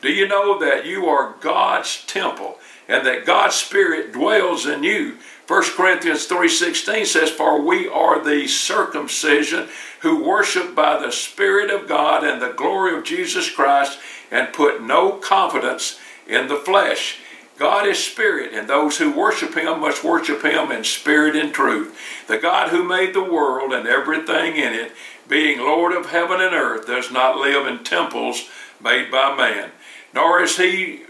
Do 0.02 0.12
you 0.12 0.28
know 0.28 0.60
that 0.60 0.86
you 0.86 1.08
are 1.08 1.36
God's 1.40 2.04
temple 2.06 2.60
and 2.88 3.06
that 3.06 3.26
God's 3.26 3.56
Spirit 3.56 4.14
dwells 4.14 4.66
in 4.66 4.84
you? 4.84 5.18
1 5.48 5.76
Corinthians 5.76 6.26
3:16 6.26 7.06
says, 7.06 7.32
"For 7.32 7.62
we 7.62 7.88
are 7.88 8.20
the 8.20 8.48
circumcision 8.48 9.70
who 10.02 10.24
worship 10.24 10.76
by 10.76 10.98
the 10.98 11.12
Spirit 11.12 11.72
of 11.72 11.88
God 11.88 12.24
and 12.24 12.42
the 12.42 12.50
glory 12.50 12.94
of 12.96 13.04
Jesus 13.04 13.50
Christ 13.50 13.98
and 14.30 14.54
put 14.54 14.82
no 14.82 15.12
confidence 15.14 16.00
in 16.28 16.48
the 16.48 16.58
flesh." 16.58 17.20
God 17.58 17.88
is 17.88 17.98
spirit, 17.98 18.54
and 18.54 18.68
those 18.68 18.98
who 18.98 19.10
worship 19.10 19.56
him 19.56 19.80
must 19.80 20.04
worship 20.04 20.44
him 20.44 20.72
in 20.72 20.84
spirit 20.84 21.36
and 21.36 21.52
truth. 21.52 21.98
The 22.28 22.38
God 22.38 22.70
who 22.70 22.84
made 22.84 23.14
the 23.14 23.24
world 23.24 23.74
and 23.74 23.88
everything 23.88 24.58
in 24.58 24.74
it, 24.74 24.92
being 25.28 25.60
Lord 25.60 25.94
of 25.94 26.08
heaven 26.08 26.42
and 26.42 26.54
earth, 26.54 26.88
does 26.88 27.12
not 27.12 27.38
live 27.38 27.68
in 27.68 27.84
temples 27.84 28.50
made 28.82 29.12
by 29.12 29.36
man, 29.36 29.72
nor 30.14 30.42
is 30.42 30.58
he 30.58 31.04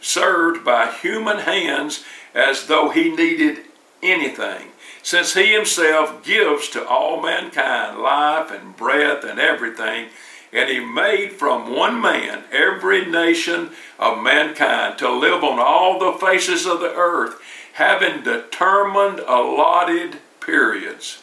served 0.00 0.64
by 0.64 0.90
human 0.90 1.38
hands 1.38 2.04
as 2.34 2.66
though 2.66 2.90
he 2.90 3.14
needed 3.14 3.58
anything, 4.02 4.68
since 5.02 5.34
he 5.34 5.52
himself 5.52 6.24
gives 6.24 6.68
to 6.70 6.86
all 6.86 7.22
mankind 7.22 7.98
life 7.98 8.50
and 8.50 8.76
breath 8.76 9.24
and 9.24 9.38
everything. 9.38 10.08
And 10.52 10.68
he 10.68 10.80
made 10.80 11.32
from 11.32 11.74
one 11.74 12.00
man 12.00 12.44
every 12.52 13.06
nation 13.06 13.70
of 13.98 14.22
mankind 14.22 14.98
to 14.98 15.10
live 15.10 15.42
on 15.42 15.58
all 15.58 15.98
the 15.98 16.18
faces 16.18 16.66
of 16.66 16.80
the 16.80 16.94
earth, 16.94 17.40
having 17.74 18.22
determined 18.22 19.20
allotted 19.20 20.18
periods. 20.40 21.22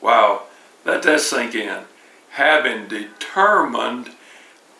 Wow, 0.00 0.44
let 0.84 1.02
that 1.02 1.20
sink 1.20 1.54
in. 1.54 1.84
Having 2.30 2.88
determined 2.88 4.10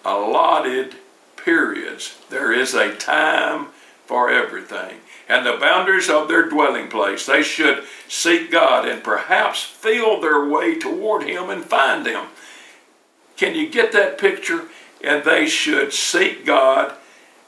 allotted 0.05 0.97
periods. 1.37 2.19
There 2.31 2.53
is 2.53 2.75
a 2.75 2.95
time 2.95 3.69
for 4.07 4.31
everything. 4.31 4.97
And 5.29 5.47
the 5.47 5.59
boundaries 5.61 6.11
of 6.11 6.27
their 6.27 6.49
dwelling 6.49 6.89
place, 6.89 7.27
they 7.27 7.43
should 7.43 7.85
seek 8.09 8.51
God 8.51 8.89
and 8.89 9.05
perhaps 9.05 9.63
feel 9.63 10.21
their 10.21 10.45
way 10.45 10.79
toward 10.79 11.23
Him 11.23 11.51
and 11.51 11.65
find 11.65 12.05
Him. 12.05 12.27
Can 13.37 13.55
you 13.55 13.69
get 13.69 13.93
that 13.93 14.19
picture? 14.19 14.65
And 15.03 15.25
they 15.25 15.47
should 15.47 15.93
seek 15.93 16.45
God, 16.45 16.95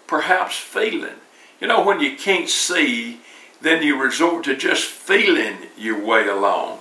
perhaps 0.06 0.56
feeling. 0.56 1.16
You 1.60 1.66
know, 1.66 1.84
when 1.84 2.00
you 2.00 2.16
can't 2.16 2.48
see, 2.48 3.18
then 3.60 3.82
you 3.82 4.00
resort 4.00 4.44
to 4.44 4.56
just 4.56 4.84
feeling 4.84 5.56
your 5.76 6.02
way 6.02 6.28
along. 6.28 6.78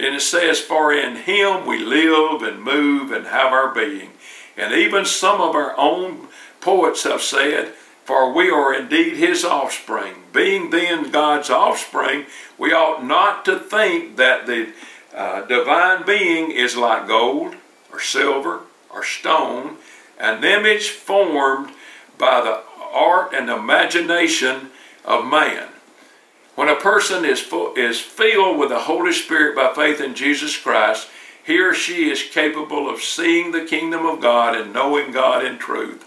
And 0.00 0.14
it 0.14 0.22
says, 0.22 0.60
For 0.60 0.94
in 0.94 1.16
Him 1.16 1.66
we 1.66 1.78
live 1.78 2.42
and 2.42 2.62
move 2.62 3.12
and 3.12 3.26
have 3.26 3.52
our 3.52 3.74
being. 3.74 4.10
And 4.56 4.72
even 4.72 5.04
some 5.04 5.42
of 5.42 5.54
our 5.54 5.76
own 5.78 6.28
poets 6.62 7.02
have 7.04 7.20
said, 7.20 7.74
For 8.04 8.32
we 8.32 8.50
are 8.50 8.72
indeed 8.72 9.16
His 9.16 9.44
offspring. 9.44 10.14
Being 10.32 10.70
then 10.70 11.10
God's 11.10 11.50
offspring, 11.50 12.24
we 12.56 12.72
ought 12.72 13.04
not 13.04 13.44
to 13.44 13.58
think 13.58 14.16
that 14.16 14.46
the 14.46 14.72
uh, 15.14 15.42
divine 15.42 16.06
being 16.06 16.50
is 16.50 16.76
like 16.76 17.06
gold 17.06 17.56
or 17.92 18.00
silver 18.00 18.60
or 18.88 19.04
stone, 19.04 19.76
an 20.18 20.42
image 20.42 20.88
formed 20.88 21.72
by 22.16 22.40
the 22.40 22.62
art 22.92 23.34
and 23.34 23.50
imagination 23.50 24.70
of 25.04 25.26
man. 25.26 25.68
When 26.60 26.68
a 26.68 26.76
person 26.76 27.24
is, 27.24 27.50
is 27.74 28.00
filled 28.00 28.58
with 28.58 28.68
the 28.68 28.80
Holy 28.80 29.14
Spirit 29.14 29.56
by 29.56 29.72
faith 29.72 29.98
in 29.98 30.14
Jesus 30.14 30.58
Christ, 30.58 31.08
he 31.42 31.58
or 31.58 31.72
she 31.72 32.10
is 32.10 32.22
capable 32.22 32.90
of 32.90 33.00
seeing 33.00 33.50
the 33.50 33.64
kingdom 33.64 34.04
of 34.04 34.20
God 34.20 34.54
and 34.54 34.70
knowing 34.70 35.10
God 35.10 35.42
in 35.42 35.56
truth. 35.56 36.04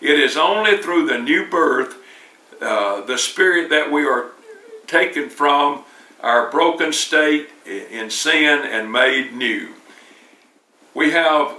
It 0.00 0.20
is 0.20 0.36
only 0.36 0.76
through 0.76 1.06
the 1.06 1.18
new 1.18 1.50
birth, 1.50 1.96
uh, 2.62 3.00
the 3.06 3.18
spirit 3.18 3.70
that 3.70 3.90
we 3.90 4.04
are 4.06 4.30
taken 4.86 5.28
from 5.28 5.82
our 6.20 6.48
broken 6.48 6.92
state 6.92 7.48
in 7.66 8.08
sin 8.08 8.60
and 8.62 8.92
made 8.92 9.32
new. 9.32 9.74
We 10.94 11.10
have 11.10 11.56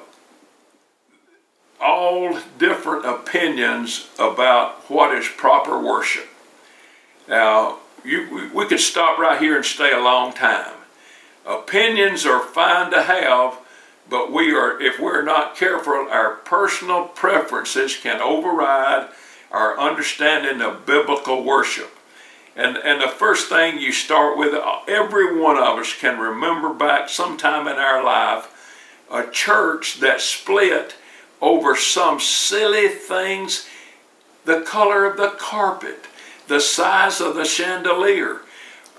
all 1.81 2.39
different 2.57 3.05
opinions 3.05 4.07
about 4.17 4.89
what 4.89 5.13
is 5.13 5.27
proper 5.27 5.77
worship. 5.77 6.29
Now, 7.27 7.79
you, 8.03 8.51
we 8.53 8.65
could 8.65 8.79
stop 8.79 9.17
right 9.17 9.39
here 9.39 9.55
and 9.55 9.65
stay 9.65 9.91
a 9.91 9.99
long 9.99 10.33
time. 10.33 10.73
Opinions 11.45 12.25
are 12.25 12.41
fine 12.41 12.91
to 12.91 13.03
have, 13.03 13.57
but 14.09 14.31
we 14.31 14.53
are, 14.53 14.81
if 14.81 14.99
we're 14.99 15.23
not 15.23 15.55
careful, 15.55 15.93
our 15.93 16.35
personal 16.35 17.05
preferences 17.05 17.95
can 17.97 18.21
override 18.21 19.09
our 19.51 19.79
understanding 19.79 20.61
of 20.61 20.85
biblical 20.85 21.43
worship. 21.43 21.95
And, 22.55 22.77
and 22.77 23.01
the 23.01 23.07
first 23.07 23.49
thing 23.49 23.79
you 23.79 23.91
start 23.91 24.37
with, 24.37 24.53
every 24.87 25.39
one 25.39 25.57
of 25.57 25.79
us 25.79 25.93
can 25.97 26.19
remember 26.19 26.73
back 26.73 27.09
sometime 27.09 27.67
in 27.67 27.75
our 27.75 28.03
life 28.03 28.55
a 29.11 29.29
church 29.31 29.99
that 30.01 30.21
split 30.21 30.95
over 31.41 31.75
some 31.75 32.19
silly 32.19 32.89
things 32.89 33.67
the 34.45 34.61
color 34.61 35.05
of 35.05 35.17
the 35.17 35.29
carpet, 35.37 36.05
the 36.49 36.59
size 36.59 37.21
of 37.21 37.35
the 37.35 37.45
chandelier, 37.45 38.41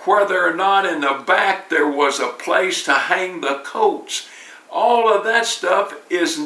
whether 0.05 0.43
or 0.47 0.55
not 0.55 0.87
in 0.87 1.03
the 1.03 1.23
back 1.27 1.69
there 1.69 1.89
was 1.89 2.19
a 2.19 2.29
place 2.29 2.83
to 2.85 2.93
hang 2.93 3.41
the 3.41 3.61
coats. 3.65 4.29
All 4.71 5.13
of 5.13 5.25
that 5.25 5.47
stuff 5.47 5.95
is, 6.09 6.39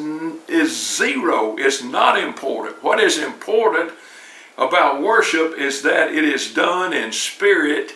is 0.49 0.97
zero, 0.97 1.55
it's 1.57 1.83
not 1.83 2.19
important. 2.19 2.83
What 2.83 2.99
is 2.99 3.17
important 3.17 3.93
about 4.57 5.01
worship 5.01 5.57
is 5.57 5.83
that 5.83 6.11
it 6.11 6.23
is 6.25 6.53
done 6.53 6.91
in 6.91 7.11
spirit 7.11 7.95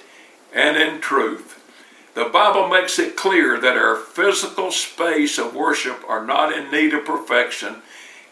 and 0.54 0.78
in 0.78 1.02
truth. 1.02 1.56
The 2.16 2.26
Bible 2.26 2.68
makes 2.68 3.00
it 3.00 3.16
clear 3.16 3.60
that 3.60 3.78
our 3.78 3.96
physical 3.96 4.72
space 4.72 5.38
of 5.38 5.56
worship 5.56 6.04
are 6.08 6.26
not 6.26 6.54
in 6.54 6.72
need 6.72 6.94
of 6.94 7.06
perfection. 7.06 7.82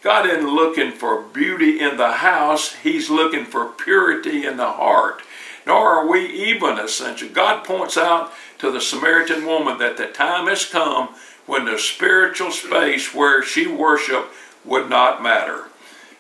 God 0.08 0.26
isn't 0.26 0.56
looking 0.56 0.94
for 0.94 1.22
beauty 1.22 1.82
in 1.82 1.98
the 1.98 2.14
house, 2.14 2.76
He's 2.76 3.10
looking 3.10 3.44
for 3.44 3.66
purity 3.66 4.46
in 4.46 4.56
the 4.56 4.72
heart. 4.72 5.22
Nor 5.66 5.86
are 5.86 6.08
we 6.08 6.26
even 6.26 6.80
essential. 6.80 7.28
God 7.28 7.66
points 7.66 7.98
out 7.98 8.32
to 8.60 8.72
the 8.72 8.80
Samaritan 8.80 9.46
woman 9.46 9.80
that 9.80 9.98
the 9.98 10.08
time 10.08 10.48
has 10.48 10.66
come 10.66 11.10
when 11.46 11.66
the 11.66 11.78
spiritual 11.78 12.52
space 12.52 13.14
where 13.14 13.44
she 13.44 13.68
worshiped 13.68 14.30
would 14.64 14.90
not 14.90 15.22
matter. 15.22 15.66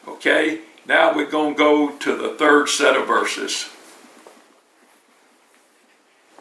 Okay? 0.06 0.60
Now 0.86 1.16
we're 1.16 1.32
going 1.32 1.54
to 1.54 1.58
go 1.58 1.92
to 1.92 2.18
the 2.18 2.36
third 2.36 2.68
set 2.68 2.98
of 2.98 3.08
verses. 3.08 3.70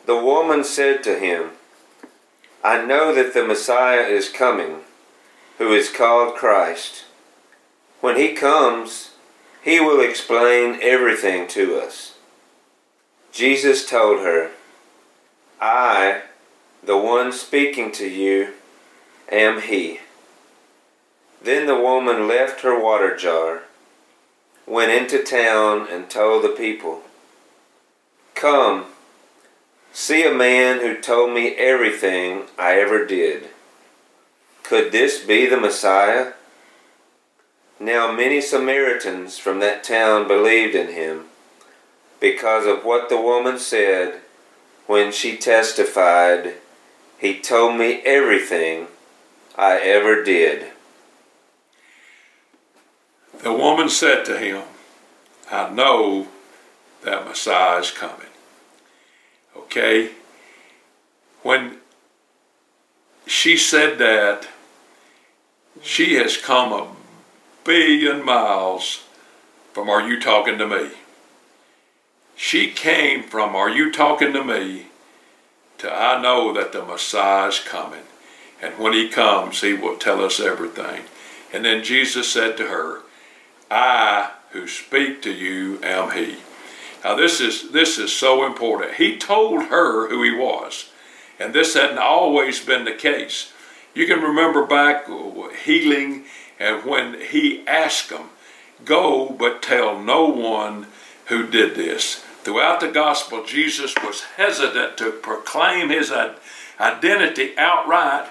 The 0.04 0.20
woman 0.20 0.64
said 0.64 1.04
to 1.04 1.16
him, 1.16 1.50
I 2.64 2.84
know 2.84 3.14
that 3.14 3.34
the 3.34 3.44
Messiah 3.44 4.02
is 4.02 4.28
coming, 4.28 4.78
who 5.58 5.72
is 5.72 5.88
called 5.88 6.34
Christ. 6.34 7.05
When 8.06 8.18
he 8.18 8.34
comes, 8.34 9.10
he 9.64 9.80
will 9.80 10.00
explain 10.00 10.78
everything 10.80 11.48
to 11.48 11.80
us. 11.80 12.14
Jesus 13.32 13.84
told 13.84 14.20
her, 14.20 14.52
I, 15.60 16.22
the 16.84 16.96
one 16.96 17.32
speaking 17.32 17.90
to 17.90 18.08
you, 18.08 18.52
am 19.28 19.60
he. 19.60 19.98
Then 21.42 21.66
the 21.66 21.80
woman 21.80 22.28
left 22.28 22.60
her 22.60 22.80
water 22.80 23.16
jar, 23.16 23.62
went 24.68 24.92
into 24.92 25.24
town, 25.24 25.88
and 25.90 26.08
told 26.08 26.44
the 26.44 26.50
people, 26.50 27.02
Come, 28.36 28.84
see 29.92 30.24
a 30.24 30.32
man 30.32 30.78
who 30.78 31.00
told 31.00 31.34
me 31.34 31.56
everything 31.56 32.44
I 32.56 32.74
ever 32.74 33.04
did. 33.04 33.48
Could 34.62 34.92
this 34.92 35.24
be 35.24 35.46
the 35.46 35.60
Messiah? 35.60 36.34
Now 37.78 38.10
many 38.10 38.40
Samaritans 38.40 39.38
from 39.38 39.60
that 39.60 39.84
town 39.84 40.26
believed 40.26 40.74
in 40.74 40.92
him 40.92 41.26
because 42.20 42.66
of 42.66 42.84
what 42.84 43.08
the 43.08 43.20
woman 43.20 43.58
said 43.58 44.20
when 44.86 45.12
she 45.12 45.36
testified, 45.36 46.54
He 47.18 47.40
told 47.40 47.78
me 47.78 48.00
everything 48.04 48.86
I 49.56 49.78
ever 49.78 50.22
did. 50.22 50.72
The 53.42 53.52
woman 53.52 53.88
said 53.88 54.24
to 54.24 54.38
him, 54.38 54.62
I 55.50 55.70
know 55.70 56.28
that 57.04 57.26
Messiah 57.26 57.80
is 57.80 57.90
coming. 57.90 58.26
Okay? 59.56 60.10
When 61.42 61.78
she 63.26 63.56
said 63.56 63.98
that, 63.98 64.48
she 65.82 66.14
has 66.14 66.36
come 66.36 66.72
a 66.72 66.95
billion 67.66 68.24
miles 68.24 69.04
from 69.72 69.90
are 69.90 70.08
you 70.08 70.20
talking 70.20 70.56
to 70.58 70.66
me? 70.66 70.90
She 72.36 72.70
came 72.70 73.22
from, 73.22 73.56
Are 73.56 73.68
you 73.68 73.92
talking 73.92 74.32
to 74.32 74.44
me? 74.44 74.86
to 75.78 75.92
I 75.92 76.20
know 76.22 76.52
that 76.54 76.72
the 76.72 76.82
Messiah 76.82 77.48
is 77.48 77.58
coming. 77.58 78.04
And 78.62 78.78
when 78.78 78.94
he 78.94 79.08
comes, 79.08 79.60
he 79.60 79.74
will 79.74 79.96
tell 79.96 80.24
us 80.24 80.40
everything. 80.40 81.02
And 81.52 81.64
then 81.64 81.84
Jesus 81.84 82.32
said 82.32 82.56
to 82.56 82.68
her, 82.68 83.02
I 83.70 84.30
who 84.52 84.66
speak 84.66 85.20
to 85.22 85.32
you 85.32 85.78
am 85.82 86.12
he. 86.12 86.36
Now 87.04 87.14
this 87.14 87.40
is 87.40 87.72
this 87.72 87.98
is 87.98 88.12
so 88.12 88.46
important. 88.46 88.94
He 88.94 89.18
told 89.18 89.64
her 89.64 90.08
who 90.08 90.22
he 90.22 90.32
was. 90.32 90.90
And 91.38 91.52
this 91.52 91.74
hadn't 91.74 91.98
always 91.98 92.64
been 92.64 92.86
the 92.86 92.94
case. 92.94 93.52
You 93.94 94.06
can 94.06 94.22
remember 94.22 94.64
back 94.64 95.08
uh, 95.08 95.48
healing 95.64 96.24
and 96.58 96.84
when 96.84 97.20
he 97.20 97.66
asked 97.66 98.10
them, 98.10 98.30
Go, 98.84 99.34
but 99.38 99.62
tell 99.62 100.00
no 100.00 100.26
one 100.26 100.86
who 101.26 101.46
did 101.46 101.74
this. 101.74 102.24
Throughout 102.42 102.80
the 102.80 102.88
gospel, 102.88 103.44
Jesus 103.44 103.94
was 104.04 104.22
hesitant 104.36 104.96
to 104.98 105.10
proclaim 105.10 105.88
his 105.88 106.12
identity 106.78 107.56
outright 107.58 108.28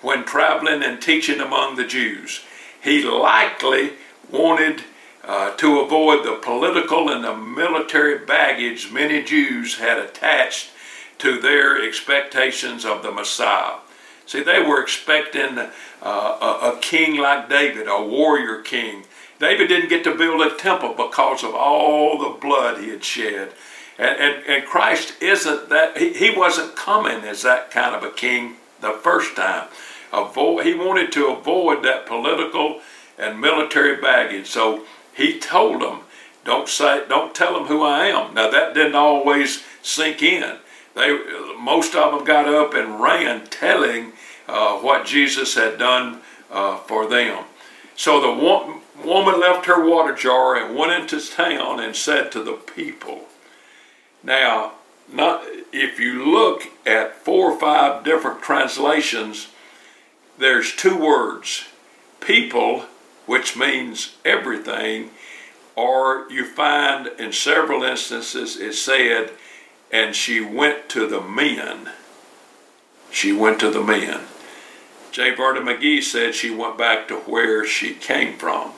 when 0.00 0.24
traveling 0.24 0.82
and 0.82 1.02
teaching 1.02 1.40
among 1.40 1.76
the 1.76 1.86
Jews. 1.86 2.40
He 2.82 3.02
likely 3.02 3.92
wanted 4.30 4.84
uh, 5.24 5.54
to 5.56 5.80
avoid 5.80 6.24
the 6.24 6.38
political 6.40 7.10
and 7.10 7.24
the 7.24 7.36
military 7.36 8.24
baggage 8.24 8.90
many 8.90 9.22
Jews 9.22 9.76
had 9.76 9.98
attached 9.98 10.70
to 11.18 11.38
their 11.38 11.82
expectations 11.82 12.84
of 12.84 13.02
the 13.02 13.10
Messiah. 13.10 13.74
See, 14.28 14.42
they 14.42 14.60
were 14.60 14.82
expecting 14.82 15.56
uh, 15.58 15.70
a, 16.02 16.74
a 16.74 16.78
king 16.82 17.18
like 17.18 17.48
David, 17.48 17.88
a 17.88 18.04
warrior 18.04 18.60
king. 18.60 19.04
David 19.40 19.68
didn't 19.68 19.88
get 19.88 20.04
to 20.04 20.14
build 20.14 20.42
a 20.42 20.54
temple 20.54 20.92
because 20.92 21.42
of 21.42 21.54
all 21.54 22.18
the 22.18 22.38
blood 22.38 22.78
he 22.78 22.90
had 22.90 23.02
shed. 23.02 23.52
And, 23.98 24.20
and, 24.20 24.44
and 24.46 24.66
Christ 24.66 25.14
isn't 25.22 25.70
that, 25.70 25.96
he, 25.96 26.12
he 26.12 26.30
wasn't 26.30 26.76
coming 26.76 27.24
as 27.24 27.40
that 27.40 27.70
kind 27.70 27.94
of 27.94 28.02
a 28.02 28.10
king 28.10 28.56
the 28.82 28.92
first 28.92 29.34
time. 29.34 29.68
Avoid, 30.12 30.66
he 30.66 30.74
wanted 30.74 31.10
to 31.12 31.28
avoid 31.28 31.82
that 31.84 32.04
political 32.04 32.82
and 33.16 33.40
military 33.40 33.98
baggage. 33.98 34.46
So 34.46 34.84
he 35.16 35.40
told 35.40 35.80
them, 35.80 36.00
don't 36.44 36.68
say, 36.68 37.02
don't 37.08 37.34
tell 37.34 37.54
them 37.54 37.64
who 37.64 37.82
I 37.82 38.08
am. 38.08 38.34
Now 38.34 38.50
that 38.50 38.74
didn't 38.74 38.94
always 38.94 39.64
sink 39.80 40.22
in. 40.22 40.58
They, 40.98 41.16
most 41.58 41.94
of 41.94 42.12
them 42.12 42.24
got 42.24 42.48
up 42.48 42.74
and 42.74 43.00
ran 43.00 43.46
telling 43.46 44.12
uh, 44.48 44.78
what 44.78 45.06
Jesus 45.06 45.54
had 45.54 45.78
done 45.78 46.20
uh, 46.50 46.78
for 46.78 47.06
them. 47.06 47.44
So 47.94 48.20
the 48.20 48.32
wo- 48.32 48.80
woman 49.04 49.40
left 49.40 49.66
her 49.66 49.88
water 49.88 50.14
jar 50.14 50.56
and 50.56 50.76
went 50.76 50.92
into 50.92 51.20
town 51.34 51.78
and 51.78 51.94
said 51.94 52.32
to 52.32 52.42
the 52.42 52.54
people, 52.54 53.26
now, 54.24 54.72
not 55.12 55.44
if 55.72 56.00
you 56.00 56.24
look 56.32 56.64
at 56.84 57.16
four 57.16 57.52
or 57.52 57.60
five 57.60 58.04
different 58.04 58.42
translations, 58.42 59.48
there's 60.36 60.74
two 60.74 60.96
words 60.96 61.66
people, 62.20 62.86
which 63.26 63.56
means 63.56 64.16
everything, 64.24 65.10
or 65.76 66.26
you 66.28 66.44
find 66.44 67.06
in 67.18 67.32
several 67.32 67.84
instances 67.84 68.56
it 68.56 68.74
said, 68.74 69.30
and 69.90 70.14
she 70.14 70.40
went 70.40 70.88
to 70.90 71.06
the 71.06 71.20
men. 71.20 71.90
She 73.10 73.32
went 73.32 73.60
to 73.60 73.70
the 73.70 73.82
men. 73.82 74.20
J. 75.10 75.34
Vernon 75.34 75.64
McGee 75.64 76.02
said 76.02 76.34
she 76.34 76.50
went 76.50 76.76
back 76.76 77.08
to 77.08 77.16
where 77.16 77.66
she 77.66 77.94
came 77.94 78.36
from. 78.36 78.72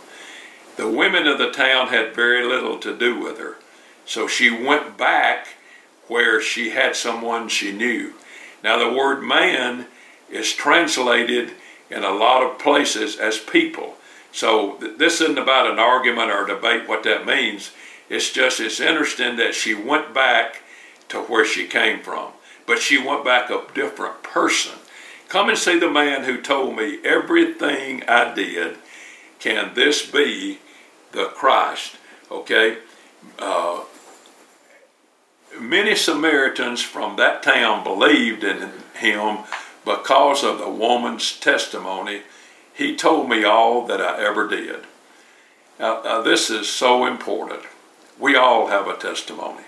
The 0.76 0.88
women 0.88 1.26
of 1.26 1.38
the 1.38 1.50
town 1.50 1.88
had 1.88 2.14
very 2.14 2.44
little 2.46 2.78
to 2.78 2.96
do 2.96 3.18
with 3.18 3.38
her. 3.38 3.56
So 4.06 4.26
she 4.26 4.50
went 4.50 4.96
back 4.96 5.48
where 6.08 6.40
she 6.40 6.70
had 6.70 6.96
someone 6.96 7.48
she 7.48 7.72
knew. 7.72 8.14
Now, 8.62 8.78
the 8.78 8.96
word 8.96 9.22
man 9.22 9.86
is 10.30 10.52
translated 10.52 11.52
in 11.90 12.04
a 12.04 12.10
lot 12.10 12.42
of 12.42 12.58
places 12.58 13.16
as 13.16 13.38
people. 13.38 13.96
So 14.32 14.74
th- 14.74 14.98
this 14.98 15.20
isn't 15.20 15.38
about 15.38 15.70
an 15.70 15.78
argument 15.78 16.30
or 16.30 16.46
debate 16.46 16.88
what 16.88 17.02
that 17.04 17.26
means. 17.26 17.72
It's 18.08 18.32
just 18.32 18.60
it's 18.60 18.80
interesting 18.80 19.36
that 19.36 19.54
she 19.54 19.74
went 19.74 20.14
back 20.14 20.62
to 21.10 21.20
where 21.20 21.44
she 21.44 21.66
came 21.66 22.00
from, 22.00 22.32
but 22.66 22.78
she 22.78 22.98
went 22.98 23.24
back 23.24 23.50
a 23.50 23.62
different 23.74 24.22
person. 24.22 24.72
Come 25.28 25.48
and 25.48 25.58
see 25.58 25.78
the 25.78 25.90
man 25.90 26.24
who 26.24 26.40
told 26.40 26.76
me 26.76 26.98
everything 27.04 28.02
I 28.08 28.34
did. 28.34 28.78
Can 29.38 29.74
this 29.74 30.04
be 30.04 30.58
the 31.12 31.26
Christ? 31.26 31.96
Okay. 32.30 32.78
Uh, 33.38 33.84
many 35.58 35.94
Samaritans 35.94 36.82
from 36.82 37.16
that 37.16 37.42
town 37.42 37.84
believed 37.84 38.44
in 38.44 38.70
him 38.94 39.38
because 39.84 40.44
of 40.44 40.58
the 40.58 40.70
woman's 40.70 41.38
testimony. 41.38 42.22
He 42.74 42.96
told 42.96 43.28
me 43.28 43.44
all 43.44 43.86
that 43.86 44.00
I 44.00 44.24
ever 44.24 44.48
did. 44.48 44.80
Now, 45.78 46.02
now, 46.04 46.22
this 46.22 46.50
is 46.50 46.68
so 46.68 47.06
important. 47.06 47.62
We 48.18 48.36
all 48.36 48.66
have 48.66 48.86
a 48.86 48.96
testimony, 48.96 49.62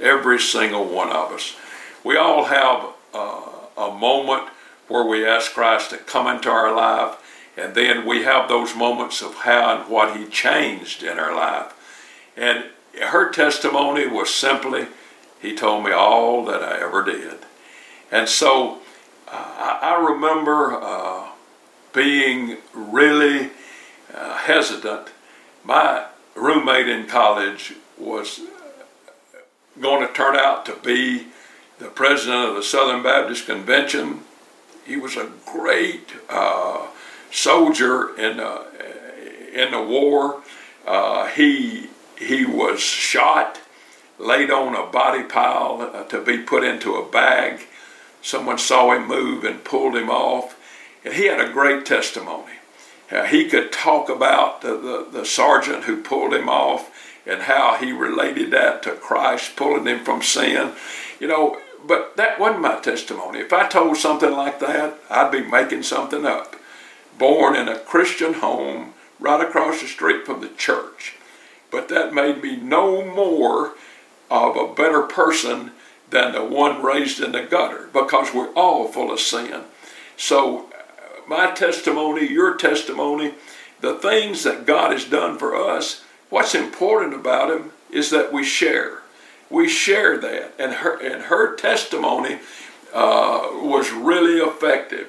every 0.00 0.38
single 0.38 0.84
one 0.84 1.10
of 1.10 1.32
us. 1.32 1.56
We 2.02 2.16
all 2.16 2.44
have 2.44 2.86
uh, 3.12 3.42
a 3.76 3.94
moment 3.94 4.48
where 4.88 5.04
we 5.04 5.26
ask 5.26 5.52
Christ 5.52 5.90
to 5.90 5.96
come 5.96 6.26
into 6.26 6.50
our 6.50 6.74
life, 6.74 7.16
and 7.56 7.74
then 7.74 8.06
we 8.06 8.24
have 8.24 8.48
those 8.48 8.74
moments 8.74 9.22
of 9.22 9.34
how 9.36 9.76
and 9.76 9.90
what 9.90 10.16
He 10.16 10.26
changed 10.26 11.02
in 11.02 11.18
our 11.18 11.34
life. 11.34 11.72
And 12.36 12.64
her 13.02 13.30
testimony 13.30 14.06
was 14.06 14.32
simply, 14.32 14.86
he 15.40 15.54
told 15.54 15.84
me 15.84 15.92
all 15.92 16.44
that 16.46 16.62
I 16.62 16.80
ever 16.80 17.04
did. 17.04 17.38
And 18.10 18.28
so 18.28 18.78
uh, 19.28 19.78
I, 19.82 20.06
remember 20.08 20.78
uh, 20.80 21.28
being 21.92 22.58
really 22.72 23.50
uh, 24.14 24.36
hesitant. 24.38 25.08
My 25.64 26.06
roommate 26.34 26.88
in 26.88 27.06
college 27.06 27.74
was 27.98 28.40
going 29.80 30.06
to 30.06 30.12
turn 30.12 30.36
out 30.36 30.66
to 30.66 30.76
be 30.76 31.26
the 31.78 31.86
president 31.86 32.48
of 32.48 32.54
the 32.54 32.62
Southern 32.62 33.02
Baptist 33.02 33.46
Convention. 33.46 34.20
He 34.86 34.96
was 34.96 35.16
a 35.16 35.30
great 35.46 36.12
uh, 36.28 36.86
soldier 37.30 38.16
in, 38.18 38.38
uh, 38.38 38.64
in 39.52 39.72
the 39.72 39.82
war. 39.82 40.42
Uh, 40.86 41.26
he, 41.26 41.88
he 42.18 42.44
was 42.44 42.80
shot 42.80 43.60
laid 44.18 44.50
on 44.50 44.76
a 44.76 44.90
body 44.90 45.24
pile 45.24 45.90
uh, 45.92 46.04
to 46.04 46.22
be 46.22 46.38
put 46.38 46.62
into 46.62 46.94
a 46.94 47.08
bag. 47.08 47.66
Someone 48.22 48.58
saw 48.58 48.92
him 48.92 49.08
move 49.08 49.44
and 49.44 49.64
pulled 49.64 49.96
him 49.96 50.08
off. 50.08 50.56
And 51.04 51.14
he 51.14 51.26
had 51.26 51.40
a 51.40 51.52
great 51.52 51.84
testimony. 51.84 52.52
Uh, 53.10 53.24
he 53.24 53.48
could 53.48 53.72
talk 53.72 54.08
about 54.08 54.62
the, 54.62 54.76
the, 54.76 55.08
the 55.18 55.26
sergeant 55.26 55.84
who 55.84 56.02
pulled 56.02 56.32
him 56.32 56.48
off 56.48 56.90
and 57.26 57.42
how 57.42 57.76
he 57.76 57.92
related 57.92 58.50
that 58.50 58.82
to 58.82 58.92
Christ 58.92 59.56
pulling 59.56 59.86
him 59.86 60.04
from 60.04 60.22
sin. 60.22 60.72
You 61.20 61.28
know, 61.28 61.58
but 61.86 62.16
that 62.16 62.40
wasn't 62.40 62.62
my 62.62 62.80
testimony. 62.80 63.40
If 63.40 63.52
I 63.52 63.68
told 63.68 63.96
something 63.96 64.32
like 64.32 64.60
that, 64.60 64.98
I'd 65.10 65.30
be 65.30 65.42
making 65.42 65.82
something 65.82 66.24
up. 66.24 66.56
Born 67.18 67.54
in 67.54 67.68
a 67.68 67.78
Christian 67.78 68.34
home 68.34 68.94
right 69.20 69.46
across 69.46 69.80
the 69.80 69.86
street 69.86 70.26
from 70.26 70.40
the 70.40 70.48
church. 70.48 71.14
But 71.70 71.88
that 71.88 72.14
made 72.14 72.42
me 72.42 72.56
no 72.56 73.04
more 73.04 73.74
of 74.30 74.56
a 74.56 74.74
better 74.74 75.02
person 75.02 75.72
than 76.10 76.32
the 76.32 76.44
one 76.44 76.82
raised 76.82 77.20
in 77.20 77.32
the 77.32 77.42
gutter 77.42 77.88
because 77.92 78.32
we're 78.32 78.52
all 78.54 78.88
full 78.88 79.12
of 79.12 79.20
sin. 79.20 79.62
So, 80.16 80.70
my 81.26 81.50
testimony, 81.52 82.30
your 82.30 82.56
testimony, 82.56 83.34
the 83.80 83.94
things 83.94 84.44
that 84.44 84.66
God 84.66 84.92
has 84.92 85.04
done 85.04 85.38
for 85.38 85.56
us, 85.56 86.03
what's 86.34 86.54
important 86.54 87.14
about 87.14 87.50
Him 87.50 87.70
is 87.90 88.10
that 88.10 88.32
we 88.32 88.44
share. 88.44 89.02
We 89.48 89.68
share 89.68 90.18
that. 90.18 90.52
And 90.58 90.72
her, 90.74 91.00
and 91.00 91.24
her 91.24 91.54
testimony 91.54 92.40
uh, 92.92 93.48
was 93.52 93.92
really 93.92 94.40
effective. 94.40 95.08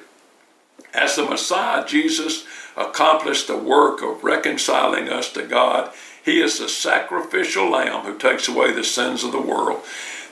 As 0.94 1.16
the 1.16 1.24
Messiah, 1.24 1.86
Jesus 1.86 2.44
accomplished 2.76 3.48
the 3.48 3.56
work 3.56 4.02
of 4.02 4.22
reconciling 4.22 5.08
us 5.08 5.32
to 5.32 5.42
God 5.42 5.92
he 6.26 6.40
is 6.40 6.58
the 6.58 6.68
sacrificial 6.68 7.70
lamb 7.70 8.04
who 8.04 8.18
takes 8.18 8.48
away 8.48 8.72
the 8.72 8.82
sins 8.82 9.22
of 9.22 9.30
the 9.30 9.40
world. 9.40 9.82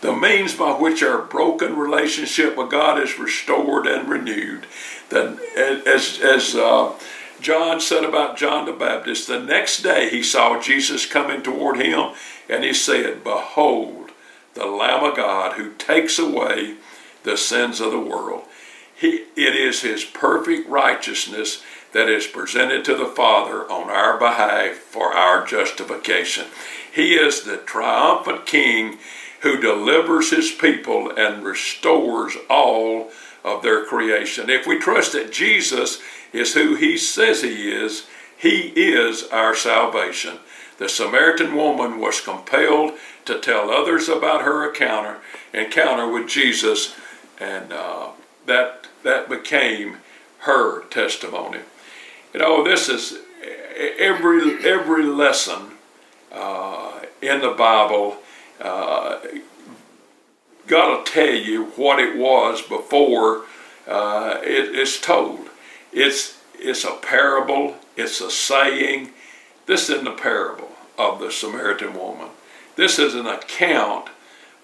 The 0.01 0.13
means 0.13 0.53
by 0.53 0.73
which 0.73 1.05
our 1.05 1.23
broken 1.23 1.77
relationship 1.77 2.57
with 2.57 2.73
God 2.73 3.01
is 3.01 3.17
restored 3.17 3.87
and 3.87 4.09
renewed. 4.09 4.67
That 5.11 5.39
as 5.87 6.19
as 6.21 6.57
uh, 6.57 6.95
John 7.41 7.81
said 7.81 8.05
about 8.05 8.37
John 8.37 8.67
the 8.67 8.73
Baptist, 8.73 9.29
the 9.29 9.41
next 9.41 9.83
day 9.83 10.09
he 10.09 10.23
saw 10.23 10.61
Jesus 10.61 11.07
coming 11.07 11.43
toward 11.43 11.77
him, 11.79 12.13
and 12.49 12.65
he 12.65 12.73
said, 12.73 13.25
"Behold, 13.25 14.11
the 14.55 14.67
Lamb 14.67 15.05
of 15.05 15.17
God 15.17 15.55
who 15.55 15.73
takes 15.73 16.19
away 16.19 16.77
the 17.23 17.37
sins 17.37 17.81
of 17.81 17.91
the 17.91 17.99
world." 17.99 18.45
He, 18.95 19.25
it 19.37 19.57
is 19.57 19.83
his 19.83 20.05
perfect 20.05 20.69
righteousness 20.69 21.63
that 21.93 22.09
is 22.09 22.27
presented 22.27 22.85
to 22.85 22.95
the 22.95 23.07
Father 23.07 23.71
on 23.71 23.91
our 23.91 24.17
behalf 24.19 24.77
for 24.77 25.13
our 25.13 25.45
justification. 25.45 26.47
He 26.93 27.15
is 27.15 27.43
the 27.43 27.57
triumphant 27.59 28.47
King 28.47 28.99
who 29.41 29.61
delivers 29.61 30.31
his 30.31 30.51
people 30.53 31.11
and 31.11 31.45
restores 31.45 32.37
all 32.49 33.11
of 33.45 33.63
their 33.63 33.85
creation. 33.85 34.49
If 34.49 34.67
we 34.67 34.79
trust 34.79 35.13
that 35.13 35.33
Jesus 35.33 36.01
is 36.39 36.55
who 36.55 36.75
he 36.75 36.97
says 36.97 37.43
he 37.43 37.71
is, 37.71 38.07
he 38.37 38.73
is 38.77 39.25
our 39.29 39.55
salvation. 39.55 40.39
The 40.79 40.89
Samaritan 40.89 41.55
woman 41.55 42.01
was 42.01 42.21
compelled 42.21 42.95
to 43.27 43.39
tell 43.39 43.71
others 43.71 44.09
about 44.09 44.43
her 44.43 44.69
encounter, 44.69 45.19
encounter 45.53 46.09
with 46.09 46.29
Jesus, 46.29 46.95
and 47.41 47.73
uh, 47.73 48.09
that 48.47 48.89
that 49.03 49.29
became 49.29 49.99
her 50.41 50.85
testimony. 50.85 51.61
You 52.33 52.41
know, 52.41 52.65
this 52.65 52.89
is 52.89 53.19
every 53.99 54.65
every 54.67 55.05
lesson 55.05 55.73
uh, 56.33 57.01
in 57.23 57.41
the 57.41 57.51
Bible. 57.51 58.17
Uh, 58.61 59.19
Got 60.67 61.05
to 61.05 61.13
tell 61.13 61.35
you 61.35 61.67
what 61.77 61.99
it 61.99 62.17
was 62.17 62.63
before 62.63 63.43
uh, 63.87 64.39
it, 64.43 64.75
it's 64.75 64.99
told. 64.99 65.51
It's 65.95 66.39
it's 66.59 66.85
a 66.85 66.97
parable. 66.97 67.77
It's 67.97 68.21
a 68.21 68.31
saying. 68.31 69.11
This 69.67 69.89
isn't 69.89 70.07
a 70.07 70.13
parable 70.13 70.71
of 70.99 71.21
the 71.21 71.31
Samaritan 71.31 71.95
woman. 71.95 72.29
This 72.77 72.99
is 72.99 73.15
an 73.15 73.27
account 73.27 74.09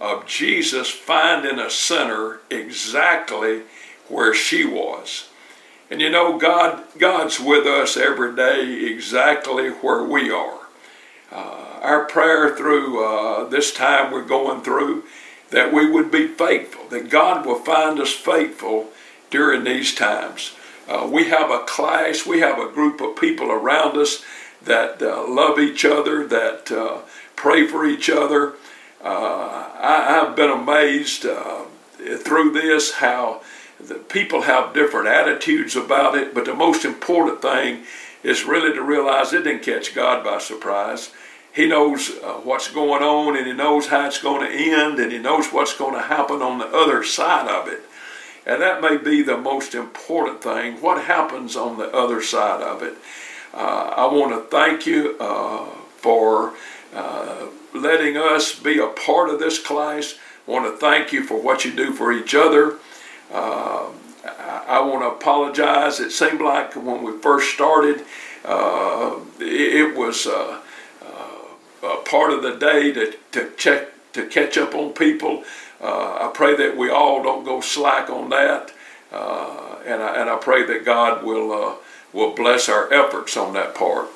of 0.01 0.27
Jesus 0.27 0.91
finding 0.91 1.59
a 1.59 1.71
sinner 1.71 2.41
exactly 2.51 3.63
where 4.09 4.35
she 4.35 4.65
was. 4.65 5.29
And 5.91 6.01
you 6.01 6.11
know, 6.11 6.39
God, 6.39 6.85
God's 6.99 7.41
with 7.41 7.67
us 7.67 7.97
every 7.97 8.35
day 8.35 8.87
exactly 8.87 9.71
where 9.71 10.03
we 10.03 10.31
are. 10.31 10.59
Uh, 11.31 11.79
our 11.83 12.05
prayer 12.07 12.57
through 12.57 13.05
uh, 13.05 13.49
this 13.49 13.73
time 13.73 14.13
we're 14.13 14.25
going 14.25 14.63
through, 14.63 15.05
that 15.51 15.73
we 15.73 15.89
would 15.89 16.11
be 16.11 16.27
faithful, 16.27 16.89
that 16.89 17.11
God 17.11 17.45
will 17.45 17.59
find 17.59 17.99
us 18.01 18.13
faithful 18.13 18.89
during 19.31 19.65
these 19.65 19.95
times. 19.95 20.55
Uh, 20.91 21.09
we 21.11 21.29
have 21.29 21.53
a 21.53 21.61
class, 21.67 22.27
we 22.27 22.41
have 22.41 22.59
a 22.59 22.73
group 22.73 23.01
of 23.01 23.15
people 23.15 23.53
around 23.53 23.97
us 23.97 24.25
that 24.61 25.01
uh, 25.01 25.25
love 25.29 25.57
each 25.61 25.85
other, 25.85 26.27
that 26.27 26.73
uh, 26.73 26.99
pray 27.37 27.65
for 27.65 27.87
each 27.87 28.11
other. 28.11 28.55
Uh, 29.03 29.71
I, 29.79 30.03
have 30.09 30.35
been 30.35 30.51
amazed 30.51 31.23
through 31.23 32.51
this 32.51 32.95
how 32.95 33.41
people 34.09 34.43
have 34.43 34.75
different 34.75 35.07
attitudes 35.07 35.77
about 35.77 36.17
it, 36.17 36.35
but 36.35 36.45
the 36.45 36.55
most 36.55 36.85
important 36.85 37.41
thing 37.41 37.85
is 38.25 38.45
really 38.45 38.75
to 38.75 38.83
realize 38.83 39.33
it 39.33 39.45
didn't 39.45 39.63
catch 39.63 39.95
God 39.95 40.25
by 40.25 40.39
surprise. 40.39 41.13
He 41.53 41.67
knows 41.67 42.11
uh, 42.23 42.35
what's 42.43 42.69
going 42.69 43.03
on 43.03 43.37
and 43.37 43.47
he 43.47 43.53
knows 43.53 43.87
how 43.87 44.07
it's 44.07 44.21
going 44.21 44.47
to 44.47 44.53
end 44.53 44.99
and 44.99 45.13
he 45.13 45.19
knows 45.19 45.53
what's 45.53 45.77
going 45.77 45.95
to 45.95 46.03
happen 46.03 46.43
on 46.43 46.59
the 46.59 46.67
other 46.67 47.03
side 47.05 47.49
of 47.49 47.69
it. 47.69 47.81
And 48.51 48.61
that 48.63 48.83
may 48.83 48.97
be 48.97 49.23
the 49.23 49.37
most 49.37 49.77
important 49.77 50.43
thing 50.43 50.83
what 50.83 51.05
happens 51.05 51.55
on 51.55 51.79
the 51.79 51.89
other 51.95 52.21
side 52.21 52.61
of 52.61 52.83
it. 52.83 52.95
Uh, 53.55 53.95
I 53.97 54.07
want 54.07 54.33
to 54.33 54.51
thank 54.51 54.87
you 54.87 55.17
uh, 55.21 55.67
for 55.99 56.55
uh, 56.93 57.47
letting 57.73 58.17
us 58.17 58.59
be 58.59 58.81
a 58.81 58.89
part 58.89 59.31
of 59.31 59.39
this 59.39 59.61
class. 59.61 60.17
I 60.49 60.51
want 60.51 60.65
to 60.65 60.77
thank 60.77 61.13
you 61.13 61.23
for 61.23 61.41
what 61.41 61.65
you 61.65 61.71
do 61.71 61.93
for 61.93 62.11
each 62.11 62.35
other. 62.35 62.79
Uh, 63.33 63.91
I, 64.25 64.65
I 64.67 64.81
want 64.81 65.03
to 65.03 65.11
apologize. 65.11 66.01
It 66.01 66.11
seemed 66.11 66.41
like 66.41 66.75
when 66.75 67.05
we 67.05 67.13
first 67.19 67.55
started, 67.55 68.05
uh, 68.45 69.21
it, 69.39 69.93
it, 69.93 69.97
was 69.97 70.27
uh, 70.27 70.59
a 71.85 71.97
part 72.05 72.33
of 72.33 72.43
the 72.43 72.57
day 72.57 72.91
to, 72.91 73.15
to 73.31 73.53
check 73.57 73.91
to 74.13 74.27
catch 74.27 74.59
up 74.59 74.75
on 74.75 74.93
people. 74.93 75.45
Uh, 75.81 76.29
I 76.29 76.31
pray 76.35 76.57
that 76.57 76.77
we 76.77 76.91
all 76.91 77.23
don't 77.23 77.45
go 77.45 77.61
slack 77.61 78.11
on 78.11 78.31
that, 78.31 78.73
uh, 79.13 79.77
and 79.87 80.03
I, 80.03 80.21
and 80.21 80.31
I 80.31 80.37
pray 80.37 80.65
that 80.67 80.85
God 80.85 81.25
will 81.25 81.79
will 82.13 82.35
bless 82.35 82.69
our 82.69 82.93
efforts 82.93 83.37
on 83.37 83.55
that 83.55 83.75
part. 83.75 84.09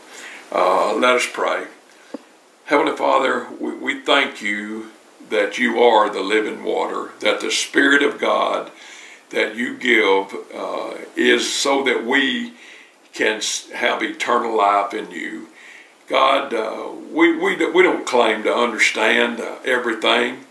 let 0.53 1.17
us 1.17 1.29
pray. 1.33 1.67
Heavenly 2.65 2.97
Father, 2.97 3.47
we, 3.61 3.77
we 3.77 4.01
thank 4.01 4.43
you 4.43 4.91
that 5.31 5.59
you 5.59 5.81
are 5.83 6.11
the 6.11 6.23
living 6.23 6.65
water, 6.65 7.13
that 7.21 7.41
the 7.41 7.51
Spirit 7.51 8.03
of 8.03 8.19
God 8.19 8.71
that 9.31 9.57
you 9.57 9.77
give 9.77 10.35
uh, 10.55 10.95
is 11.17 11.53
so 11.53 11.83
that 11.85 12.05
we 12.05 12.55
can 13.13 13.41
have 13.75 14.03
eternal 14.03 14.57
life 14.57 14.95
in 14.95 15.11
you. 15.11 15.49
God, 16.09 16.53
uh, 16.53 16.91
we, 17.13 17.37
we, 17.37 17.57
we 17.71 17.83
don't 17.83 18.07
claim 18.07 18.43
to 18.45 18.55
understand 18.55 19.41
uh, 19.41 19.57
everything, 19.65 20.44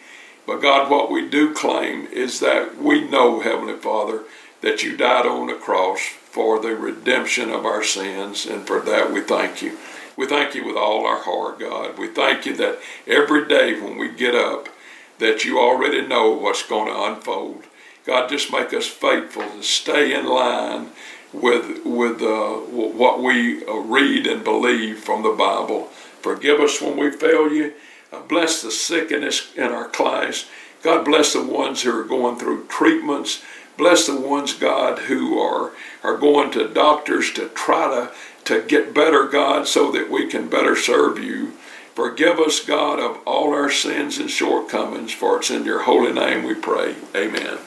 but 0.46 0.62
God, 0.62 0.90
what 0.90 1.12
we 1.12 1.28
do 1.28 1.54
claim 1.54 2.08
is 2.08 2.40
that 2.40 2.78
we 2.78 3.08
know, 3.08 3.40
Heavenly 3.40 3.78
Father, 3.78 4.24
that 4.62 4.84
you 4.84 4.98
died 4.98 5.26
on 5.26 5.48
the 5.48 5.54
cross 5.54 6.00
for 6.02 6.60
the 6.60 6.76
redemption 6.76 7.50
of 7.50 7.66
our 7.66 7.84
sins, 7.84 8.46
and 8.46 8.66
for 8.66 8.80
that 8.82 9.12
we 9.12 9.22
thank 9.22 9.62
you. 9.62 9.78
We 10.16 10.26
thank 10.26 10.56
you 10.56 10.66
with 10.66 10.76
all 10.76 11.06
our 11.06 11.22
heart, 11.22 11.60
God. 11.60 11.98
We 11.98 12.08
thank 12.08 12.46
you 12.46 12.56
that 12.58 12.80
every 13.08 13.48
day 13.48 13.80
when 13.80 13.98
we 13.98 14.10
get 14.10 14.36
up, 14.36 14.70
that 15.20 15.44
you 15.46 15.60
already 15.60 16.06
know 16.06 16.32
what's 16.32 16.68
going 16.68 16.88
to 16.88 17.04
unfold. 17.04 17.64
God, 18.06 18.30
just 18.30 18.52
make 18.52 18.74
us 18.74 18.88
faithful 18.88 19.44
to 19.44 19.64
stay 19.64 20.14
in 20.14 20.26
line 20.26 20.90
with 21.32 21.86
with 21.86 22.22
uh, 22.22 22.54
what 22.58 23.22
we 23.22 23.66
uh, 23.66 23.74
read 23.76 24.28
and 24.28 24.44
believe 24.44 25.00
from 25.00 25.24
the 25.24 25.32
Bible. 25.32 25.86
Forgive 26.22 26.60
us 26.60 26.82
when 26.82 26.98
we 26.98 27.12
fail 27.12 27.52
you. 27.52 27.74
Uh, 28.14 28.22
bless 28.22 28.62
the 28.62 28.72
sick 28.72 29.12
in, 29.12 29.22
this, 29.22 29.54
in 29.56 29.64
our 29.64 29.88
class. 29.90 30.46
God 30.84 31.04
bless 31.04 31.34
the 31.34 31.44
ones 31.44 31.82
who 31.82 31.98
are 31.98 32.04
going 32.04 32.38
through 32.38 32.68
treatments. 32.68 33.42
Bless 33.78 34.06
the 34.06 34.20
ones, 34.20 34.54
God, 34.54 35.00
who 35.00 35.40
are, 35.40 35.72
are 36.04 36.18
going 36.18 36.52
to 36.52 36.68
doctors 36.68 37.32
to 37.34 37.50
try 37.50 37.88
to, 37.88 38.12
to 38.46 38.68
get 38.68 38.94
better, 38.94 39.28
God, 39.28 39.68
so 39.68 39.92
that 39.92 40.12
we 40.12 40.28
can 40.28 40.48
better 40.48 40.76
serve 40.76 41.18
you. 41.18 41.54
Forgive 41.96 42.40
us, 42.40 42.60
God, 42.60 43.00
of 43.00 43.20
all 43.26 43.54
our 43.54 43.72
sins 43.72 44.18
and 44.18 44.30
shortcomings, 44.30 45.12
for 45.12 45.38
it's 45.38 45.50
in 45.50 45.64
your 45.66 45.84
holy 45.84 46.12
name 46.12 46.44
we 46.44 46.54
pray. 46.54 46.96
Amen. 47.16 47.58